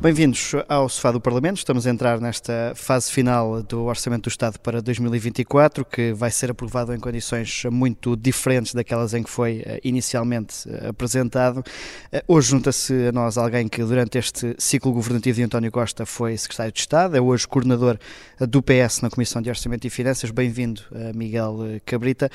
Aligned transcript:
Bem-vindos 0.00 0.52
ao 0.68 0.88
Sofá 0.88 1.10
do 1.10 1.20
Parlamento. 1.20 1.56
Estamos 1.56 1.84
a 1.84 1.90
entrar 1.90 2.20
nesta 2.20 2.72
fase 2.76 3.10
final 3.10 3.64
do 3.64 3.82
Orçamento 3.82 4.22
do 4.22 4.28
Estado 4.28 4.56
para 4.60 4.80
2024, 4.80 5.84
que 5.84 6.12
vai 6.12 6.30
ser 6.30 6.52
aprovado 6.52 6.94
em 6.94 7.00
condições 7.00 7.64
muito 7.64 8.14
diferentes 8.14 8.72
daquelas 8.72 9.12
em 9.12 9.24
que 9.24 9.28
foi 9.28 9.60
eh, 9.66 9.80
inicialmente 9.82 10.70
eh, 10.70 10.90
apresentado. 10.90 11.64
Eh, 12.12 12.22
hoje 12.28 12.50
junta-se 12.50 13.08
a 13.08 13.12
nós 13.12 13.36
alguém 13.36 13.66
que 13.66 13.82
durante 13.82 14.18
este 14.18 14.54
ciclo 14.56 14.92
governativo 14.92 15.34
de 15.34 15.42
António 15.42 15.72
Costa 15.72 16.06
foi 16.06 16.36
Secretário 16.36 16.72
de 16.72 16.78
Estado, 16.78 17.16
é 17.16 17.20
hoje 17.20 17.48
coordenador 17.48 17.98
do 18.38 18.62
PS 18.62 19.00
na 19.00 19.10
Comissão 19.10 19.42
de 19.42 19.50
Orçamento 19.50 19.84
e 19.84 19.90
Finanças. 19.90 20.30
Bem-vindo, 20.30 20.80
Miguel 21.12 21.80
Cabrita. 21.84 22.30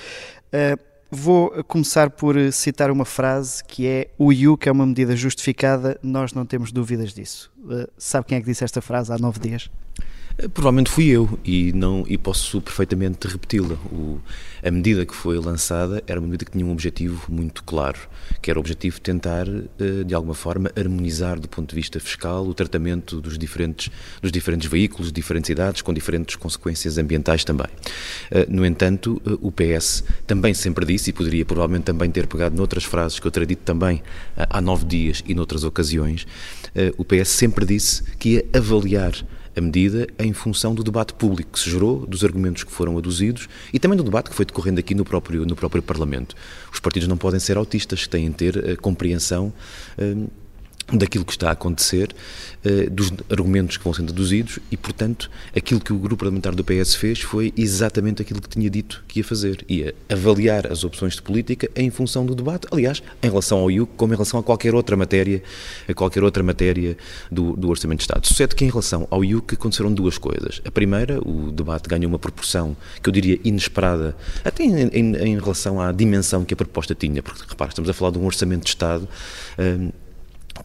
Vou 1.16 1.63
começar 1.66 2.09
por 2.09 2.35
citar 2.52 2.90
uma 2.90 3.05
frase 3.05 3.63
que 3.63 3.85
é 3.85 4.09
o 4.17 4.34
IUC 4.34 4.67
é 4.67 4.72
uma 4.72 4.84
medida 4.84 5.16
justificada, 5.16 5.99
nós 6.02 6.34
não 6.34 6.44
temos 6.44 6.72
dúvidas 6.72 7.13
disso. 7.13 7.52
Uh, 7.59 7.88
sabe 7.99 8.26
quem 8.26 8.39
é 8.39 8.41
que 8.41 8.48
disse 8.48 8.63
esta 8.63 8.81
frase 8.81 9.13
há 9.13 9.17
nove 9.20 9.39
dias? 9.39 9.70
Eh, 10.38 10.48
provavelmente 10.48 10.90
fui 10.90 11.08
eu 11.08 11.40
e 11.44 11.72
não 11.73 12.04
e 12.08 12.18
posso 12.18 12.62
perfeitamente 12.62 13.28
repeti-la. 13.28 13.78
A 14.64 14.72
medida 14.72 15.06
que 15.06 15.14
foi 15.14 15.38
lançada 15.38 16.04
era 16.08 16.20
uma 16.20 16.28
medida 16.28 16.46
que 16.46 16.52
tinha 16.52 16.66
um 16.66 16.72
objetivo 16.72 17.26
muito 17.30 17.64
claro, 17.64 18.00
que 18.42 18.50
era 18.50 18.59
o 18.59 18.62
objetivo 18.62 18.96
de 18.96 19.02
tentar, 19.02 19.48
eh, 19.48 20.04
de 20.06 20.14
alguma 20.14 20.34
forma, 20.34 20.72
harmonizar 20.76 21.40
do 21.40 21.48
ponto 21.48 21.70
de 21.70 21.76
vista 21.76 22.00
fiscal 22.00 22.46
o 22.48 22.54
tratamento 22.54 23.22
dos 23.22 23.38
diferentes, 23.38 23.92
dos 24.22 24.32
diferentes 24.32 24.70
veículos, 24.70 25.12
diferentes 25.12 25.50
idades, 25.50 25.82
com 25.82 25.94
diferentes 25.94 26.36
consequências 26.36 26.98
ambientais 26.98 27.44
também. 27.44 27.67
Eh, 28.31 28.48
no 28.50 28.66
entanto, 28.66 29.22
o 29.42 29.52
PS 29.52 30.04
também 30.26 30.54
sempre 30.54 30.86
disse, 30.86 31.09
e 31.09 31.14
poderia 31.14 31.45
provavelmente 31.45 31.86
também 31.86 32.09
ter 32.09 32.28
pegado 32.28 32.56
noutras 32.56 32.84
frases 32.84 33.20
que 33.20 33.28
eu 33.28 33.31
terei 33.31 33.48
dito 33.48 33.64
também 33.64 34.02
há 34.36 34.61
nove 34.61 34.86
dias 34.86 35.23
e 35.28 35.34
noutras 35.34 35.64
ocasiões, 35.64 36.26
o 36.98 37.06
PS 37.06 37.30
sempre 37.30 37.66
disse 37.66 38.04
que 38.17 38.30
ia 38.30 38.45
avaliar 38.54 39.14
a 39.56 39.62
medida 39.62 40.08
em 40.18 40.34
função 40.34 40.73
do 40.73 40.84
debate 40.84 41.14
público 41.14 41.52
que 41.52 41.59
se 41.59 41.70
gerou, 41.70 42.06
dos 42.06 42.23
argumentos 42.23 42.64
que 42.64 42.72
foram 42.72 42.98
aduzidos 42.98 43.48
e 43.72 43.80
também 43.80 43.98
do 43.98 44.04
debate 44.04 44.30
que 44.30 44.36
foi 44.36 44.45
decorrendo 44.45 44.80
aqui 44.80 44.95
no 44.95 45.06
próprio, 45.06 45.45
no 45.45 45.56
próprio 45.56 45.82
Parlamento. 45.82 46.36
Os 46.72 46.80
partidos 46.80 47.08
não 47.08 47.18
podem 47.18 47.40
ser 47.40 47.58
autistas, 47.58 48.08
têm 48.08 48.30
de 48.30 48.36
ter 48.36 48.58
a 48.58 48.72
eh, 48.72 48.76
compreensão 48.76 49.54
eh, 49.98 50.16
daquilo 50.92 51.26
que 51.26 51.31
está 51.31 51.50
a 51.50 51.52
acontecer, 51.53 52.14
eh, 52.64 52.88
dos 52.89 53.12
argumentos 53.30 53.78
que 53.78 53.84
vão 53.84 53.94
sendo 53.94 54.12
deduzidos 54.12 54.59
e, 54.72 54.78
portanto, 54.78 55.30
aquilo 55.56 55.80
que 55.80 55.92
o 55.92 55.98
grupo 55.98 56.20
parlamentar 56.23 56.53
do 56.53 56.64
PS 56.64 56.95
fez 56.95 57.22
foi 57.22 57.53
exatamente 57.58 58.22
aquilo 58.22 58.42
que 58.42 58.50
tinha 58.50 58.70
dito 58.70 59.04
que 59.08 59.20
ia 59.20 59.23
fazer, 59.23 59.66
ia 59.67 59.94
avaliar 60.09 60.72
as 60.72 60.84
opções 60.84 61.16
de 61.16 61.22
política 61.22 61.70
em 61.76 61.89
função 61.89 62.26
do 62.26 62.36
debate, 62.36 62.67
aliás, 62.72 63.02
em 63.22 63.28
relação 63.28 63.59
ao 63.59 63.72
IUC, 63.72 63.94
como 63.98 64.14
em 64.14 64.16
relação 64.16 64.39
a 64.39 64.44
qualquer 64.44 64.76
outra 64.76 64.95
matéria, 64.95 65.42
a 65.88 65.94
qualquer 65.94 66.23
outra 66.23 66.44
matéria 66.44 66.98
do, 67.31 67.56
do 67.56 67.70
Orçamento 67.70 68.00
de 68.00 68.04
Estado. 68.04 68.28
Sucede 68.28 68.56
que 68.56 68.66
em 68.66 68.70
relação 68.70 69.08
ao 69.09 69.23
IUC 69.23 69.56
aconteceram 69.56 69.92
duas 69.94 70.17
coisas. 70.17 70.61
A 70.66 70.72
primeira, 70.72 71.20
o 71.22 71.52
debate 71.52 71.89
ganhou 71.89 72.09
uma 72.09 72.20
proporção 72.20 72.76
que 73.02 73.09
eu 73.09 73.14
diria 73.14 73.39
inesperada, 73.44 74.16
até 74.44 74.64
em, 74.64 74.88
em, 74.88 75.16
em 75.16 75.39
relação 75.39 75.81
à 75.81 75.92
dimensão 75.92 76.45
que 76.45 76.54
a 76.54 76.58
proposta 76.58 76.95
tinha, 76.95 77.22
porque, 77.22 77.44
repara, 77.48 77.70
estamos 77.70 77.89
a 77.89 77.94
falar 77.94 78.11
de 78.11 78.20
um 78.20 78.26
Orçamento 78.26 78.64
de 78.64 78.70
Estado 78.70 79.08
hum, 79.59 79.92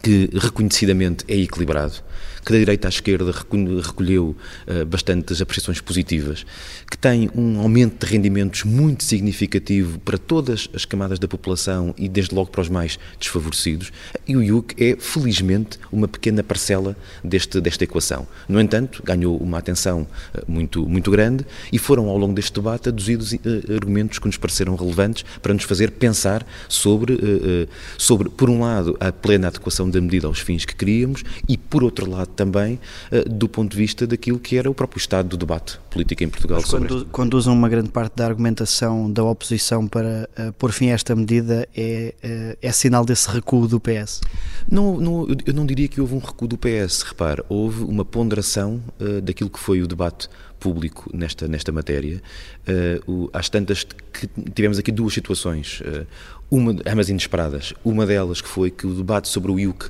que 0.01 0.29
reconhecidamente 0.33 1.25
é 1.27 1.35
equilibrado, 1.35 2.01
que 2.45 2.51
da 2.51 2.59
direita 2.59 2.87
à 2.87 2.89
esquerda 2.89 3.31
recolheu 3.31 4.35
uh, 4.67 4.85
bastantes 4.85 5.41
apreciações 5.41 5.81
positivas, 5.81 6.45
que 6.89 6.97
tem 6.97 7.29
um 7.35 7.59
aumento 7.59 8.05
de 8.05 8.11
rendimentos 8.11 8.63
muito 8.63 9.03
significativo 9.03 9.99
para 9.99 10.17
todas 10.17 10.69
as 10.73 10.85
camadas 10.85 11.19
da 11.19 11.27
população 11.27 11.93
e 11.97 12.07
desde 12.07 12.33
logo 12.33 12.49
para 12.49 12.61
os 12.61 12.69
mais 12.69 12.97
desfavorecidos, 13.19 13.91
e 14.27 14.35
o 14.35 14.43
IUC 14.43 14.75
é, 14.83 14.95
felizmente, 14.99 15.79
uma 15.91 16.07
pequena 16.07 16.43
parcela 16.43 16.95
deste, 17.23 17.59
desta 17.61 17.83
equação. 17.83 18.27
No 18.47 18.59
entanto, 18.59 19.01
ganhou 19.03 19.37
uma 19.37 19.57
atenção 19.57 20.07
uh, 20.33 20.51
muito, 20.51 20.87
muito 20.87 21.11
grande 21.11 21.45
e 21.71 21.77
foram 21.77 22.07
ao 22.07 22.17
longo 22.17 22.33
deste 22.33 22.53
debate 22.53 22.89
aduzidos 22.89 23.33
uh, 23.33 23.37
argumentos 23.73 24.19
que 24.19 24.27
nos 24.27 24.37
pareceram 24.37 24.75
relevantes 24.75 25.25
para 25.41 25.53
nos 25.53 25.63
fazer 25.63 25.91
pensar 25.91 26.45
sobre, 26.67 27.17
sobre 27.97 28.29
por 28.29 28.49
um 28.49 28.61
lado, 28.61 28.95
a 28.99 29.11
plena 29.11 29.47
adequação 29.47 29.89
da 29.89 29.99
medida 29.99 30.27
aos 30.27 30.39
fins 30.39 30.65
que 30.65 30.75
queríamos 30.75 31.23
e, 31.47 31.57
por 31.57 31.83
outro 31.83 32.09
lado, 32.09 32.28
também 32.35 32.79
eh, 33.11 33.23
do 33.27 33.47
ponto 33.47 33.71
de 33.71 33.77
vista 33.77 34.05
daquilo 34.07 34.39
que 34.39 34.57
era 34.57 34.69
o 34.69 34.73
próprio 34.73 34.99
estado 34.99 35.29
do 35.29 35.37
debate 35.37 35.79
político 35.89 36.23
em 36.23 36.29
Portugal. 36.29 36.61
Mas 36.61 37.33
usam 37.33 37.53
uma 37.53 37.69
grande 37.69 37.89
parte 37.89 38.15
da 38.15 38.25
argumentação 38.25 39.11
da 39.11 39.23
oposição 39.23 39.87
para 39.87 40.29
uh, 40.37 40.53
pôr 40.53 40.71
fim 40.71 40.89
a 40.89 40.93
esta 40.93 41.15
medida, 41.15 41.67
é, 41.75 42.13
uh, 42.23 42.57
é 42.61 42.71
sinal 42.71 43.05
desse 43.05 43.29
recuo 43.29 43.67
do 43.67 43.79
PS? 43.79 44.21
Não, 44.69 44.99
não, 44.99 45.27
eu 45.45 45.53
não 45.53 45.65
diria 45.65 45.87
que 45.87 46.01
houve 46.01 46.15
um 46.15 46.19
recuo 46.19 46.47
do 46.47 46.57
PS. 46.57 47.01
Repare, 47.03 47.43
houve 47.49 47.83
uma 47.83 48.05
ponderação 48.05 48.81
uh, 48.99 49.21
daquilo 49.21 49.49
que 49.49 49.59
foi 49.59 49.81
o 49.81 49.87
debate 49.87 50.29
público 50.59 51.09
nesta, 51.13 51.47
nesta 51.47 51.71
matéria. 51.71 52.21
Uh, 52.67 53.11
o, 53.11 53.29
às 53.33 53.49
tantas 53.49 53.83
que 53.83 54.27
tivemos 54.53 54.77
aqui 54.77 54.91
duas 54.91 55.13
situações, 55.13 55.81
uh, 55.81 56.05
uma, 56.51 56.75
ambas 56.85 57.09
inesperadas. 57.09 57.73
Uma 57.83 58.05
delas 58.05 58.41
que 58.41 58.47
foi 58.47 58.69
que 58.69 58.85
o 58.85 58.93
debate 58.93 59.27
sobre 59.27 59.51
o 59.51 59.59
IUC 59.59 59.89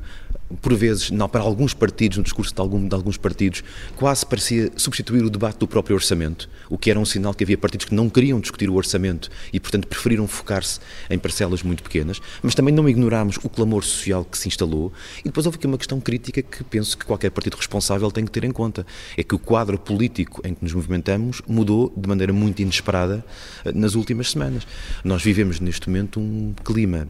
por 0.61 0.73
vezes, 0.75 1.11
não, 1.11 1.29
para 1.29 1.41
alguns 1.41 1.73
partidos, 1.73 2.17
no 2.17 2.23
discurso 2.23 2.53
de, 2.53 2.59
algum, 2.59 2.87
de, 2.87 2.95
alguns 2.95 3.17
partidos, 3.17 3.63
quase 3.95 4.25
parecia 4.25 4.71
substituir 4.75 5.23
o 5.23 5.29
debate 5.29 5.59
do 5.59 5.67
próprio 5.67 5.95
orçamento, 5.95 6.49
o 6.69 6.77
que 6.77 6.89
era 6.89 6.99
um 6.99 7.05
sinal 7.05 7.33
que 7.33 7.43
havia 7.43 7.57
partidos 7.57 7.85
que 7.85 7.93
não 7.93 8.09
queriam 8.09 8.39
discutir 8.39 8.69
o 8.69 8.75
orçamento 8.75 9.29
e, 9.53 9.59
portanto, 9.59 9.87
preferiram 9.87 10.27
focar-se 10.27 10.79
em 11.09 11.17
parcelas 11.17 11.61
muito 11.61 11.83
pequenas, 11.83 12.19
mas 12.41 12.55
também 12.55 12.73
não 12.73 12.87
ignorámos 12.89 13.37
o 13.43 13.49
clamor 13.49 13.83
social 13.83 14.25
que 14.25 14.37
se 14.37 14.47
instalou 14.47 14.91
e 15.19 15.23
depois 15.23 15.45
houve 15.45 15.57
aqui 15.57 15.67
uma 15.67 15.77
questão 15.77 15.99
crítica 15.99 16.41
que 16.41 16.63
penso 16.63 16.97
que 16.97 17.05
qualquer 17.05 17.29
partido 17.29 17.55
responsável 17.55 18.11
tem 18.11 18.25
que 18.25 18.31
ter 18.31 18.43
em 18.43 18.51
conta, 18.51 18.85
é 19.15 19.23
que 19.23 19.35
o 19.35 19.39
quadro 19.39 19.77
político 19.77 20.41
em 20.45 20.53
que 20.53 20.63
nos 20.63 20.73
movimentamos 20.73 21.41
mudou 21.47 21.93
de 21.95 22.07
maneira 22.07 22.33
muito 22.33 22.61
inesperada 22.61 23.23
eh, 23.65 23.71
nas 23.73 23.95
últimas 23.95 24.31
semanas. 24.31 24.65
Nós 25.03 25.21
vivemos 25.21 25.59
neste 25.59 25.89
momento 25.89 26.19
um 26.19 26.53
clima 26.63 27.07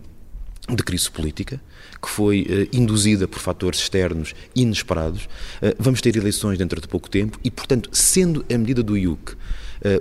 de 0.75 0.83
crise 0.83 1.09
política, 1.09 1.61
que 2.01 2.09
foi 2.09 2.41
uh, 2.41 2.75
induzida 2.75 3.27
por 3.27 3.39
fatores 3.39 3.79
externos 3.79 4.33
inesperados. 4.55 5.25
Uh, 5.25 5.75
vamos 5.77 6.01
ter 6.01 6.15
eleições 6.15 6.57
dentro 6.57 6.79
de 6.79 6.87
pouco 6.87 7.09
tempo 7.09 7.39
e, 7.43 7.51
portanto, 7.51 7.89
sendo 7.91 8.45
a 8.53 8.57
medida 8.57 8.81
do 8.81 8.97
IUC 8.97 9.33
uh, 9.33 9.37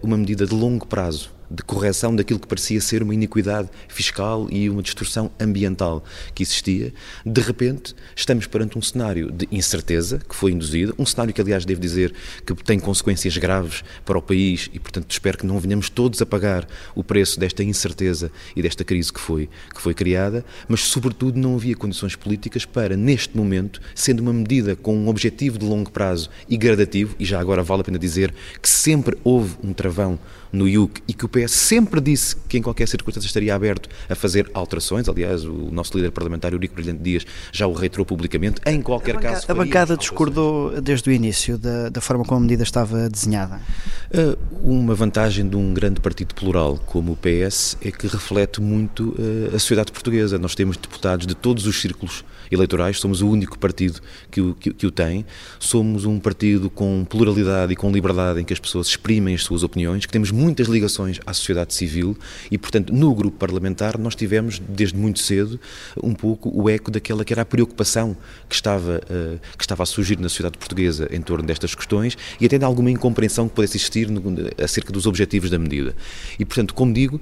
uma 0.03 0.17
medida 0.17 0.47
de 0.47 0.55
longo 0.55 0.87
prazo, 0.87 1.31
de 1.51 1.63
correção 1.63 2.15
daquilo 2.15 2.39
que 2.39 2.47
parecia 2.47 2.81
ser 2.81 3.03
uma 3.03 3.15
iniquidade 3.15 3.69
fiscal 3.89 4.47
e 4.51 4.69
uma 4.69 4.83
distorção 4.83 5.31
ambiental 5.41 6.05
que 6.35 6.43
existia, 6.43 6.93
de 7.25 7.41
repente 7.41 7.95
estamos 8.15 8.47
perante 8.47 8.77
um 8.77 8.83
cenário 8.83 9.31
de 9.31 9.49
incerteza 9.51 10.19
que 10.19 10.35
foi 10.35 10.53
induzido, 10.53 10.95
um 10.99 11.07
cenário 11.07 11.33
que, 11.33 11.41
aliás, 11.41 11.65
devo 11.65 11.81
dizer 11.81 12.13
que 12.45 12.55
tem 12.55 12.79
consequências 12.79 13.37
graves 13.37 13.83
para 14.05 14.19
o 14.19 14.23
país 14.23 14.71
e, 14.73 14.79
portanto, 14.79 15.11
espero 15.11 15.39
que 15.39 15.47
não 15.47 15.59
venhamos 15.59 15.89
todos 15.89 16.21
a 16.21 16.27
pagar 16.27 16.67
o 16.95 17.03
preço 17.03 17.41
desta 17.41 17.63
incerteza 17.63 18.31
e 18.55 18.63
desta 18.63 18.85
crise 18.85 19.13
que 19.13 19.21
foi, 19.21 19.49
que 19.75 19.81
foi 19.81 19.95
criada, 19.95 20.45
mas, 20.69 20.81
sobretudo, 20.81 21.39
não 21.39 21.55
havia 21.55 21.75
condições 21.75 22.15
políticas 22.15 22.65
para, 22.65 22.97
neste 22.97 23.37
momento, 23.37 23.81
sendo 23.95 24.21
uma 24.21 24.33
medida 24.33 24.77
com 24.77 24.97
um 24.97 25.09
objetivo 25.09 25.59
de 25.59 25.65
longo 25.65 25.91
prazo 25.91 26.29
e 26.49 26.57
gradativo, 26.57 27.15
e 27.19 27.25
já 27.25 27.41
agora 27.41 27.63
vale 27.63 27.81
a 27.81 27.85
pena 27.85 27.99
dizer 27.99 28.35
que 28.61 28.69
sempre 28.69 29.17
houve 29.25 29.57
um 29.63 29.73
travão 29.73 30.19
no 30.53 30.69
IUC 30.69 31.03
e 31.07 31.13
que 31.13 31.25
o 31.25 31.29
PS 31.47 31.53
sempre 31.53 32.01
disse 32.01 32.37
que 32.49 32.59
em 32.59 32.63
qualquer 32.63 32.89
circunstância 32.89 33.27
estaria 33.27 33.55
aberto 33.55 33.89
a 34.09 34.15
fazer 34.15 34.51
alterações. 34.55 35.09
Aliás, 35.09 35.45
o 35.45 35.71
nosso 35.71 35.97
líder 35.97 36.11
parlamentar, 36.11 36.53
Eurico 36.53 36.75
Brilhante 36.75 37.03
Dias, 37.03 37.25
já 37.53 37.67
o 37.67 37.73
reiterou 37.73 38.05
publicamente. 38.05 38.61
Em 38.67 38.81
qualquer 38.83 39.17
a 39.17 39.21
caso. 39.21 39.47
A 39.49 39.55
bancada 39.55 39.97
discordou 39.97 40.81
desde 40.81 41.09
o 41.09 41.13
início 41.13 41.59
da, 41.59 41.89
da, 41.89 42.01
forma 42.01 42.25
como 42.25 42.39
a 42.39 42.43
medida 42.43 42.63
estava 42.63 43.09
desenhada? 43.09 43.61
Uh, 44.11 44.39
uma 44.63 44.95
vantagem 44.95 45.49
de 45.49 45.57
um 45.57 45.75
grande 45.75 46.01
partido 46.01 46.35
plural 46.35 46.79
como 46.87 47.13
o 47.13 47.17
PS 47.17 47.77
é 47.83 47.91
que 47.91 48.07
reflete 48.07 48.61
muito 48.61 49.15
uh, 49.19 49.55
a 49.55 49.59
sociedade 49.59 49.93
portuguesa. 49.93 50.39
Nós 50.39 50.55
temos 50.55 50.77
deputados 50.77 51.27
de 51.27 51.35
todos 51.35 51.67
os 51.67 51.81
círculos 51.81 52.25
eleitorais, 52.51 52.99
somos 52.99 53.21
o 53.21 53.29
único 53.29 53.59
partido 53.59 54.01
que 54.31 54.41
o, 54.41 54.55
que, 54.55 54.73
que 54.73 54.87
o 54.87 54.91
tem. 54.91 55.25
Somos 55.59 56.05
um 56.05 56.19
partido 56.19 56.71
com 56.71 57.05
pluralidade 57.05 57.73
e 57.73 57.77
com 57.77 57.91
liberdade 57.91 58.41
em 58.41 58.45
que 58.45 58.53
as 58.53 58.59
pessoas 58.59 58.89
exprimem 58.89 59.35
as 59.35 59.43
suas 59.43 59.63
opiniões, 59.63 60.07
que 60.07 60.13
temos 60.13 60.31
muitas 60.31 60.69
ligações 60.69 61.21
à 61.29 61.33
sociedade 61.33 61.75
civil 61.75 62.17
e, 62.51 62.59
portanto, 62.59 62.93
no 62.93 63.15
grupo 63.15 63.37
parlamentar 63.37 63.99
nós 63.99 64.15
tivemos, 64.15 64.61
desde 64.69 64.97
muito 64.97 65.19
cedo, 65.19 65.61
um 66.03 66.15
pouco 66.15 66.51
o 66.55 66.69
eco 66.69 66.91
daquela 66.91 67.25
que 67.25 67.33
era 67.33 67.43
a 67.43 67.47
preocupação 67.47 68.17
que 68.49 68.55
estava, 68.55 69.01
uh, 69.05 69.39
que 69.57 69.63
estava 69.63 69.83
a 69.83 69.87
surgir 69.87 70.19
na 70.19 70.29
sociedade 70.29 70.59
portuguesa 70.59 71.09
em 71.11 71.21
torno 71.21 71.47
destas 71.47 71.75
questões 71.75 72.17
e 72.41 72.47
até 72.47 72.59
de 72.59 72.65
alguma 72.65 72.91
incompreensão 72.91 73.49
que 73.49 73.55
pudesse 73.55 73.77
existir 73.77 74.11
no, 74.11 74.23
acerca 74.63 74.93
dos 74.93 75.07
objetivos 75.07 75.51
da 75.51 75.59
medida. 75.59 75.95
E, 76.39 76.45
portanto, 76.45 76.75
como 76.75 76.93
digo, 76.93 77.21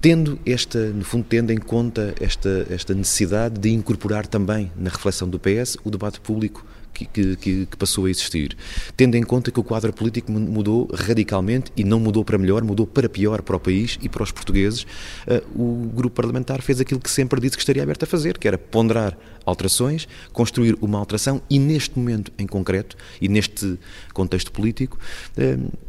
tendo 0.00 0.38
esta, 0.46 0.90
no 0.90 1.04
fundo, 1.04 1.26
tendo 1.28 1.52
em 1.52 1.58
conta 1.58 2.14
esta, 2.20 2.66
esta 2.70 2.94
necessidade 2.94 3.58
de 3.58 3.70
incorporar 3.70 4.26
também 4.26 4.70
na 4.76 4.90
reflexão 4.90 5.28
do 5.28 5.38
PS 5.38 5.76
o 5.84 5.90
debate 5.90 6.20
público 6.20 6.64
que, 7.06 7.36
que, 7.36 7.66
que, 7.66 7.76
passou 7.76 8.06
a 8.06 8.10
existir, 8.10 8.56
tendo 8.96 9.14
em 9.16 9.22
conta 9.22 9.50
que 9.50 9.60
o 9.60 9.64
quadro 9.64 9.92
político 9.92 10.32
mudou 10.32 10.88
radicalmente 10.92 11.70
e 11.76 11.84
não 11.84 12.00
mudou 12.00 12.24
para 12.24 12.38
melhor, 12.38 12.62
mudou 12.62 12.86
para 12.86 13.08
pior 13.08 13.42
para 13.42 13.56
o 13.56 13.60
país 13.60 13.98
e 14.02 14.08
para 14.08 14.22
os 14.22 14.32
portugueses, 14.32 14.82
uh, 14.82 15.42
o 15.60 15.88
grupo 15.94 16.16
parlamentar 16.16 16.62
fez 16.62 16.80
aquilo 16.80 17.00
que 17.00 17.10
sempre 17.10 17.40
disse 17.40 17.56
que 17.56 17.62
estaria 17.62 17.82
aberto 17.82 18.02
a 18.04 18.06
fazer, 18.06 18.38
que 18.38 18.48
era 18.48 18.58
ponderar 18.58 19.16
alterações, 19.44 20.08
construir 20.32 20.76
uma 20.80 20.98
alteração 20.98 21.40
e 21.48 21.58
neste 21.58 21.98
momento 21.98 22.32
em 22.38 22.46
concreto 22.46 22.96
e 23.20 23.28
neste 23.28 23.78
contexto 24.12 24.52
político, 24.52 24.98
uh, 25.36 25.88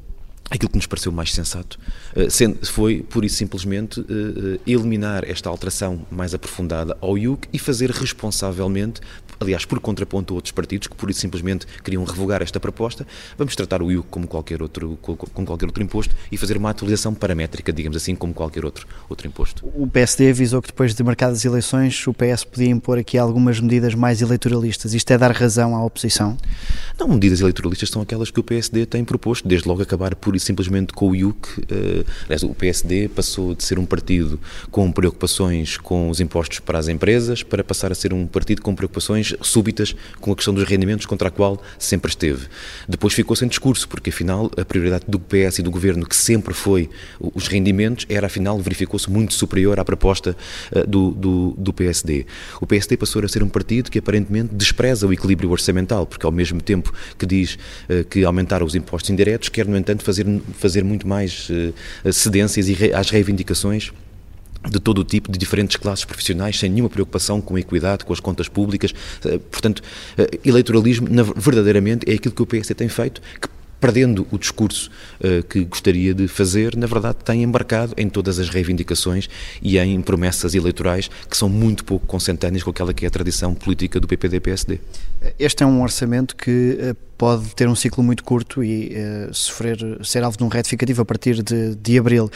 Aquilo 0.52 0.72
que 0.72 0.78
nos 0.78 0.88
pareceu 0.88 1.12
mais 1.12 1.32
sensato 1.32 1.80
foi, 2.64 3.04
pura 3.04 3.28
e 3.28 3.30
simplesmente, 3.30 4.04
eliminar 4.66 5.24
esta 5.24 5.48
alteração 5.48 6.08
mais 6.10 6.34
aprofundada 6.34 6.98
ao 7.02 7.16
IUC 7.16 7.48
e 7.54 7.60
fazer 7.60 7.92
responsavelmente 7.92 9.00
aliás, 9.40 9.66
por 9.66 9.80
contraponto 9.80 10.34
a 10.34 10.36
outros 10.36 10.52
partidos 10.52 10.88
que 10.88 10.96
por 10.96 11.10
isso 11.10 11.20
simplesmente 11.20 11.66
queriam 11.84 12.04
revogar 12.04 12.42
esta 12.42 12.60
proposta, 12.60 13.06
vamos 13.38 13.56
tratar 13.56 13.82
o 13.82 13.92
IUC 13.92 14.08
como 14.10 14.28
qualquer 14.28 14.62
outro, 14.62 14.98
como 15.02 15.48
qualquer 15.48 15.66
outro 15.66 15.82
imposto 15.84 16.16
e 16.32 16.38
fazer 16.38 16.58
uma 16.58 16.70
atualização 16.70 17.14
paramétrica, 17.14 17.72
digamos 17.72 17.98
assim, 17.98 18.16
como 18.16 18.34
qualquer 18.34 18.66
outro, 18.66 18.88
outro 19.08 19.28
imposto. 19.28 19.66
O 19.76 19.88
PSD 19.88 20.30
avisou 20.30 20.62
que 20.62 20.68
depois 20.68 20.94
de 20.94 21.04
marcadas 21.04 21.46
eleições 21.46 22.06
o 22.08 22.14
PS 22.14 22.44
podia 22.44 22.70
impor 22.70 22.98
aqui 22.98 23.18
algumas 23.18 23.60
medidas 23.60 23.96
mais 23.96 24.22
eleitoralistas. 24.22 24.94
Isto 24.94 25.12
é 25.12 25.18
dar 25.18 25.32
razão 25.32 25.76
à 25.76 25.84
oposição? 25.84 26.38
Não, 27.00 27.08
medidas 27.08 27.40
eleitoralistas 27.40 27.90
são 27.90 28.02
aquelas 28.02 28.30
que 28.30 28.40
o 28.40 28.44
PSD 28.44 28.86
tem 28.86 29.04
proposto, 29.04 29.48
desde 29.48 29.68
logo 29.68 29.82
acabar 29.82 30.16
pura 30.16 30.38
e 30.38 30.40
simplesmente 30.40 30.94
com 30.94 31.10
o 31.10 31.16
IUC. 31.16 31.62
Uh, 31.62 32.06
aliás, 32.26 32.44
o 32.44 32.54
PSD 32.54 33.08
passou 33.08 33.56
de 33.56 33.64
ser 33.64 33.80
um 33.80 33.86
partido 33.86 34.40
com 34.72 34.92
preocupações 34.92 35.78
com 35.78 36.10
os 36.10 36.20
impostos 36.20 36.60
para 36.60 36.78
as 36.78 36.88
empresas 36.88 37.44
para 37.44 37.64
passar 37.64 37.92
a 37.92 37.96
ser 37.96 38.14
um 38.14 38.28
partido 38.28 38.62
com 38.62 38.76
preocupações 38.76 39.29
súbitas 39.42 39.96
com 40.20 40.32
a 40.32 40.36
questão 40.36 40.54
dos 40.54 40.64
rendimentos 40.64 41.06
contra 41.06 41.28
a 41.28 41.32
qual 41.32 41.62
sempre 41.78 42.10
esteve. 42.10 42.48
Depois 42.88 43.14
ficou 43.14 43.36
sem 43.36 43.48
discurso, 43.48 43.88
porque 43.88 44.10
afinal 44.10 44.52
a 44.58 44.66
prioridade 44.66 45.06
do 45.08 45.20
PS 45.20 45.60
e 45.60 45.62
do 45.62 45.72
governo, 45.72 46.06
que 46.06 46.16
sempre 46.16 46.54
foi 46.54 46.90
os 47.20 47.48
rendimentos, 47.48 48.06
era 48.10 48.28
afinal, 48.28 48.60
verificou-se 48.60 49.10
muito 49.10 49.34
superior 49.34 49.80
à 49.80 49.86
proposta 49.86 50.36
uh, 50.72 50.88
do, 50.88 51.12
do, 51.12 51.56
do, 51.58 51.74
PSD. 51.74 52.26
O 52.62 52.68
PSD 52.68 52.98
passou 52.98 53.24
a 53.24 53.28
ser 53.28 53.44
um 53.44 53.50
partido 53.50 53.90
que 53.90 54.00
aparentemente 54.00 54.54
despreza 54.54 55.08
o 55.08 55.14
equilíbrio 55.14 55.50
orçamental, 55.52 56.06
porque 56.06 56.26
ao 56.26 56.32
mesmo 56.32 56.62
tempo 56.62 56.94
que 57.18 57.26
diz 57.26 57.58
uh, 57.90 58.04
que 58.06 58.24
aumentar 58.24 58.64
os 58.64 58.76
impostos 58.76 59.10
indiretos, 59.10 59.50
quer 59.50 59.66
no 59.66 59.78
entanto 59.78 60.04
fazer, 60.04 60.26
fazer 60.58 60.84
muito 60.84 61.08
mais 61.08 61.50
uh, 61.50 62.12
cedências 62.12 62.68
às 62.94 63.10
reivindicações 63.10 63.92
de 64.68 64.80
todo 64.80 65.00
o 65.00 65.04
tipo, 65.04 65.32
de 65.32 65.38
diferentes 65.38 65.78
classes 65.78 66.06
profissionais, 66.06 66.60
sem 66.60 66.70
nenhuma 66.70 66.90
preocupação 66.90 67.40
com 67.40 67.56
a 67.56 67.60
equidade, 67.60 68.04
com 68.04 68.12
as 68.12 68.20
contas 68.20 68.48
públicas. 68.48 68.94
Eh, 69.26 69.38
portanto, 69.38 69.82
eh, 70.18 70.40
eleitoralismo, 70.44 71.08
verdadeiramente, 71.36 72.10
é 72.10 72.16
aquilo 72.16 72.34
que 72.34 72.42
o 72.42 72.46
PSD 72.46 72.74
tem 72.74 72.90
feito, 72.90 73.22
que 73.42 73.48
perdendo 73.80 74.28
o 74.32 74.38
discurso 74.38 74.90
uh, 75.20 75.44
que 75.44 75.64
gostaria 75.64 76.14
de 76.14 76.28
fazer, 76.28 76.76
na 76.76 76.88
verdade 76.88 77.18
tem 77.24 77.44
embarcado 77.44 77.94
em 77.98 78.10
todas 78.10 78.40
as 78.40 78.50
reivindicações 78.50 79.30
e 79.62 79.78
em 79.78 80.02
promessas 80.02 80.54
eleitorais 80.54 81.10
que 81.30 81.38
são 81.38 81.50
muito 81.50 81.84
pouco 81.84 82.06
consentâneas 82.06 82.64
com 82.64 82.70
aquela 82.70 82.94
que 82.94 83.06
é 83.06 83.08
a 83.08 83.12
tradição 83.12 83.54
política 83.54 84.00
do 84.00 84.08
PPD-PSD. 84.08 84.80
Este 85.38 85.64
é 85.64 85.66
um 85.66 85.82
orçamento 85.82 86.36
que 86.36 86.78
uh, 86.82 86.96
pode 87.18 87.54
ter 87.56 87.68
um 87.68 87.76
ciclo 87.76 88.04
muito 88.04 88.24
curto 88.24 88.64
e 88.64 88.94
uh, 88.96 89.34
sofrer, 89.34 89.78
ser 90.04 90.24
alvo 90.24 90.38
de 90.38 90.44
um 90.44 90.48
retificativo 90.48 91.02
a 91.02 91.06
partir 91.06 91.42
de, 91.44 91.76
de 91.76 91.98
abril. 91.98 92.30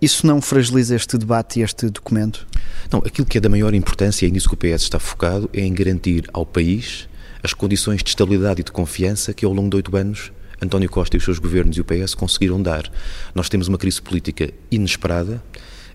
isso 0.00 0.26
não 0.26 0.40
fragiliza 0.40 0.94
este 0.94 1.16
debate 1.18 1.60
e 1.60 1.62
este 1.62 1.88
documento? 1.90 2.46
Não, 2.90 3.00
aquilo 3.00 3.26
que 3.26 3.38
é 3.38 3.40
da 3.40 3.48
maior 3.48 3.74
importância 3.74 4.26
e 4.26 4.28
é 4.28 4.32
nisso 4.32 4.48
que 4.48 4.54
o 4.54 4.56
PS 4.56 4.82
está 4.82 4.98
focado 4.98 5.48
é 5.52 5.60
em 5.60 5.72
garantir 5.72 6.28
ao 6.32 6.46
país 6.46 7.08
as 7.42 7.52
condições 7.52 8.02
de 8.02 8.08
estabilidade 8.08 8.60
e 8.60 8.64
de 8.64 8.72
confiança 8.72 9.32
que 9.32 9.44
ao 9.44 9.52
longo 9.52 9.70
de 9.70 9.76
oito 9.76 9.96
anos 9.96 10.32
António 10.60 10.88
Costa 10.88 11.16
e 11.16 11.18
os 11.18 11.24
seus 11.24 11.38
governos 11.38 11.76
e 11.76 11.80
o 11.80 11.84
PS 11.84 12.14
conseguiram 12.14 12.60
dar. 12.60 12.90
Nós 13.34 13.48
temos 13.48 13.68
uma 13.68 13.78
crise 13.78 14.00
política 14.00 14.52
inesperada, 14.70 15.42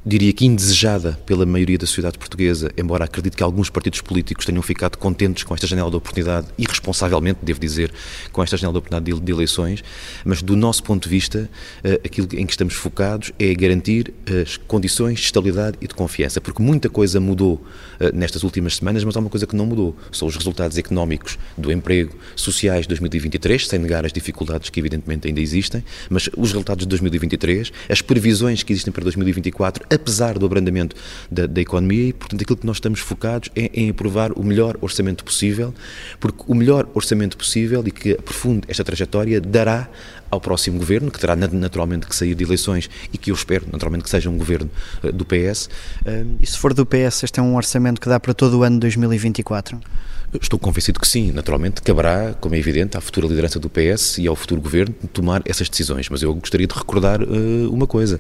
diria 0.04 0.34
que 0.34 0.46
indesejada 0.46 1.20
pela 1.26 1.46
maioria 1.46 1.78
da 1.78 1.86
sociedade 1.86 2.18
portuguesa, 2.18 2.72
embora 2.76 3.06
acredite 3.06 3.38
que 3.38 3.44
alguns 3.44 3.70
partidos 3.70 4.02
políticos 4.02 4.46
tenham 4.46 4.62
ficado 4.64 4.98
contentes 4.98 5.44
com 5.44 5.54
esta 5.54 5.68
janela 5.68 5.92
de 5.92 5.96
oportunidade, 5.96 6.48
irresponsavelmente, 6.58 7.40
devo 7.44 7.60
dizer, 7.60 7.92
com 8.32 8.42
esta 8.42 8.58
janela 8.58 8.74
de 8.74 8.80
oportunidade 8.80 9.22
de, 9.22 9.32
eleições, 9.32 9.84
mas 10.26 10.42
do 10.42 10.56
nosso 10.56 10.84
ponto 10.84 11.04
de 11.04 11.10
vista, 11.10 11.50
uh, 11.86 11.94
aquilo 12.04 12.28
em 12.34 12.46
que 12.46 12.52
estamos 12.52 12.74
focados 12.74 13.32
é 13.38 13.54
garantir 13.54 14.12
as 14.42 14.58
condições 14.58 15.20
de 15.20 15.26
estabilidade 15.26 15.78
e 15.80 15.88
de 15.88 15.94
confiança, 15.94 16.42
porque 16.42 16.64
muita 16.64 16.90
coisa 16.90 17.20
mudou 17.20 17.54
uh, 17.54 18.16
nestas 18.16 18.44
últimas 18.44 18.78
semanas, 18.78 19.04
mas 19.04 19.16
há 19.16 19.20
uma 19.20 19.30
coisa 19.30 19.46
que 19.46 19.56
não 19.56 19.68
mudou, 19.68 19.96
são 20.12 20.28
os 20.28 20.36
resultados 20.36 20.78
económicos 20.80 21.38
do 21.56 21.72
emprego 21.72 22.16
sociais 22.36 22.84
de 22.84 22.90
2023, 22.90 23.68
sem 23.68 23.78
negar 23.78 24.04
as 24.04 24.12
dificuldades 24.12 24.70
que 24.72 24.80
evidentemente 24.80 25.28
ainda 25.28 25.40
existem, 25.40 25.84
mas 26.10 26.28
os 26.36 26.50
resultados 26.50 26.86
de 26.86 26.90
2023, 26.90 27.72
as 27.88 28.02
previsões 28.02 28.64
que 28.64 28.74
existem 28.74 28.92
para 28.92 29.04
2024, 29.04 29.91
apesar 29.94 30.38
do 30.38 30.46
abrandamento 30.46 30.96
da, 31.30 31.46
da 31.46 31.62
economia 31.62 32.10
e, 32.10 32.14
portanto, 32.14 32.42
aquilo 32.42 32.58
que 32.58 32.66
nós 32.66 32.78
estamos 32.78 33.00
focados 33.00 33.50
é 33.56 33.70
em 33.74 33.90
aprovar 33.90 34.32
o 34.34 34.44
melhor 34.44 34.78
orçamento 34.82 35.24
possível, 35.24 35.74
porque 36.20 36.44
o 36.48 36.56
melhor 36.56 36.88
orçamento 36.94 37.38
possível 37.38 37.84
e 37.86 37.92
que 37.92 38.14
aprofunde 38.14 38.62
esta 38.68 38.84
trajetória 38.84 39.42
dará 39.42 39.90
ao 40.30 40.40
próximo 40.40 40.80
governo, 40.80 41.12
que 41.12 41.20
terá 41.20 41.36
naturalmente 41.36 42.08
que 42.08 42.16
sair 42.16 42.34
de 42.34 42.44
eleições 42.44 42.90
e 43.12 43.18
que 43.18 43.32
eu 43.32 43.36
espero 43.36 43.66
naturalmente 43.72 44.04
que 44.06 44.10
seja 44.10 44.30
um 44.30 44.38
governo 44.38 44.70
uh, 45.04 45.12
do 45.12 45.26
PS. 45.26 45.70
Uh, 46.06 46.38
e 46.40 46.48
se 46.48 46.58
for 46.58 46.74
do 46.74 46.86
PS, 46.86 47.24
este 47.24 47.40
é 47.40 47.44
um 47.44 47.56
orçamento 47.56 48.00
que 48.00 48.08
dá 48.08 48.20
para 48.20 48.34
todo 48.34 48.60
o 48.60 48.64
ano 48.64 48.78
de 48.78 48.82
2024? 48.82 49.78
Estou 50.40 50.58
convencido 50.58 51.00
que 51.00 51.08
sim. 51.08 51.32
Naturalmente, 51.32 51.82
caberá, 51.82 52.34
como 52.40 52.56
é 52.56 52.58
evidente, 52.58 52.98
à 52.98 53.02
futura 53.02 53.28
liderança 53.28 53.60
do 53.60 53.70
PS 53.70 54.18
e 54.18 54.28
ao 54.28 54.36
futuro 54.36 54.62
governo 54.62 54.96
tomar 55.12 55.42
essas 55.46 55.68
decisões. 55.68 56.08
Mas 56.10 56.24
eu 56.24 56.34
gostaria 56.36 56.66
de 56.66 56.74
recordar 56.74 57.22
uh, 57.22 57.70
uma 57.72 57.86
coisa: 57.86 58.20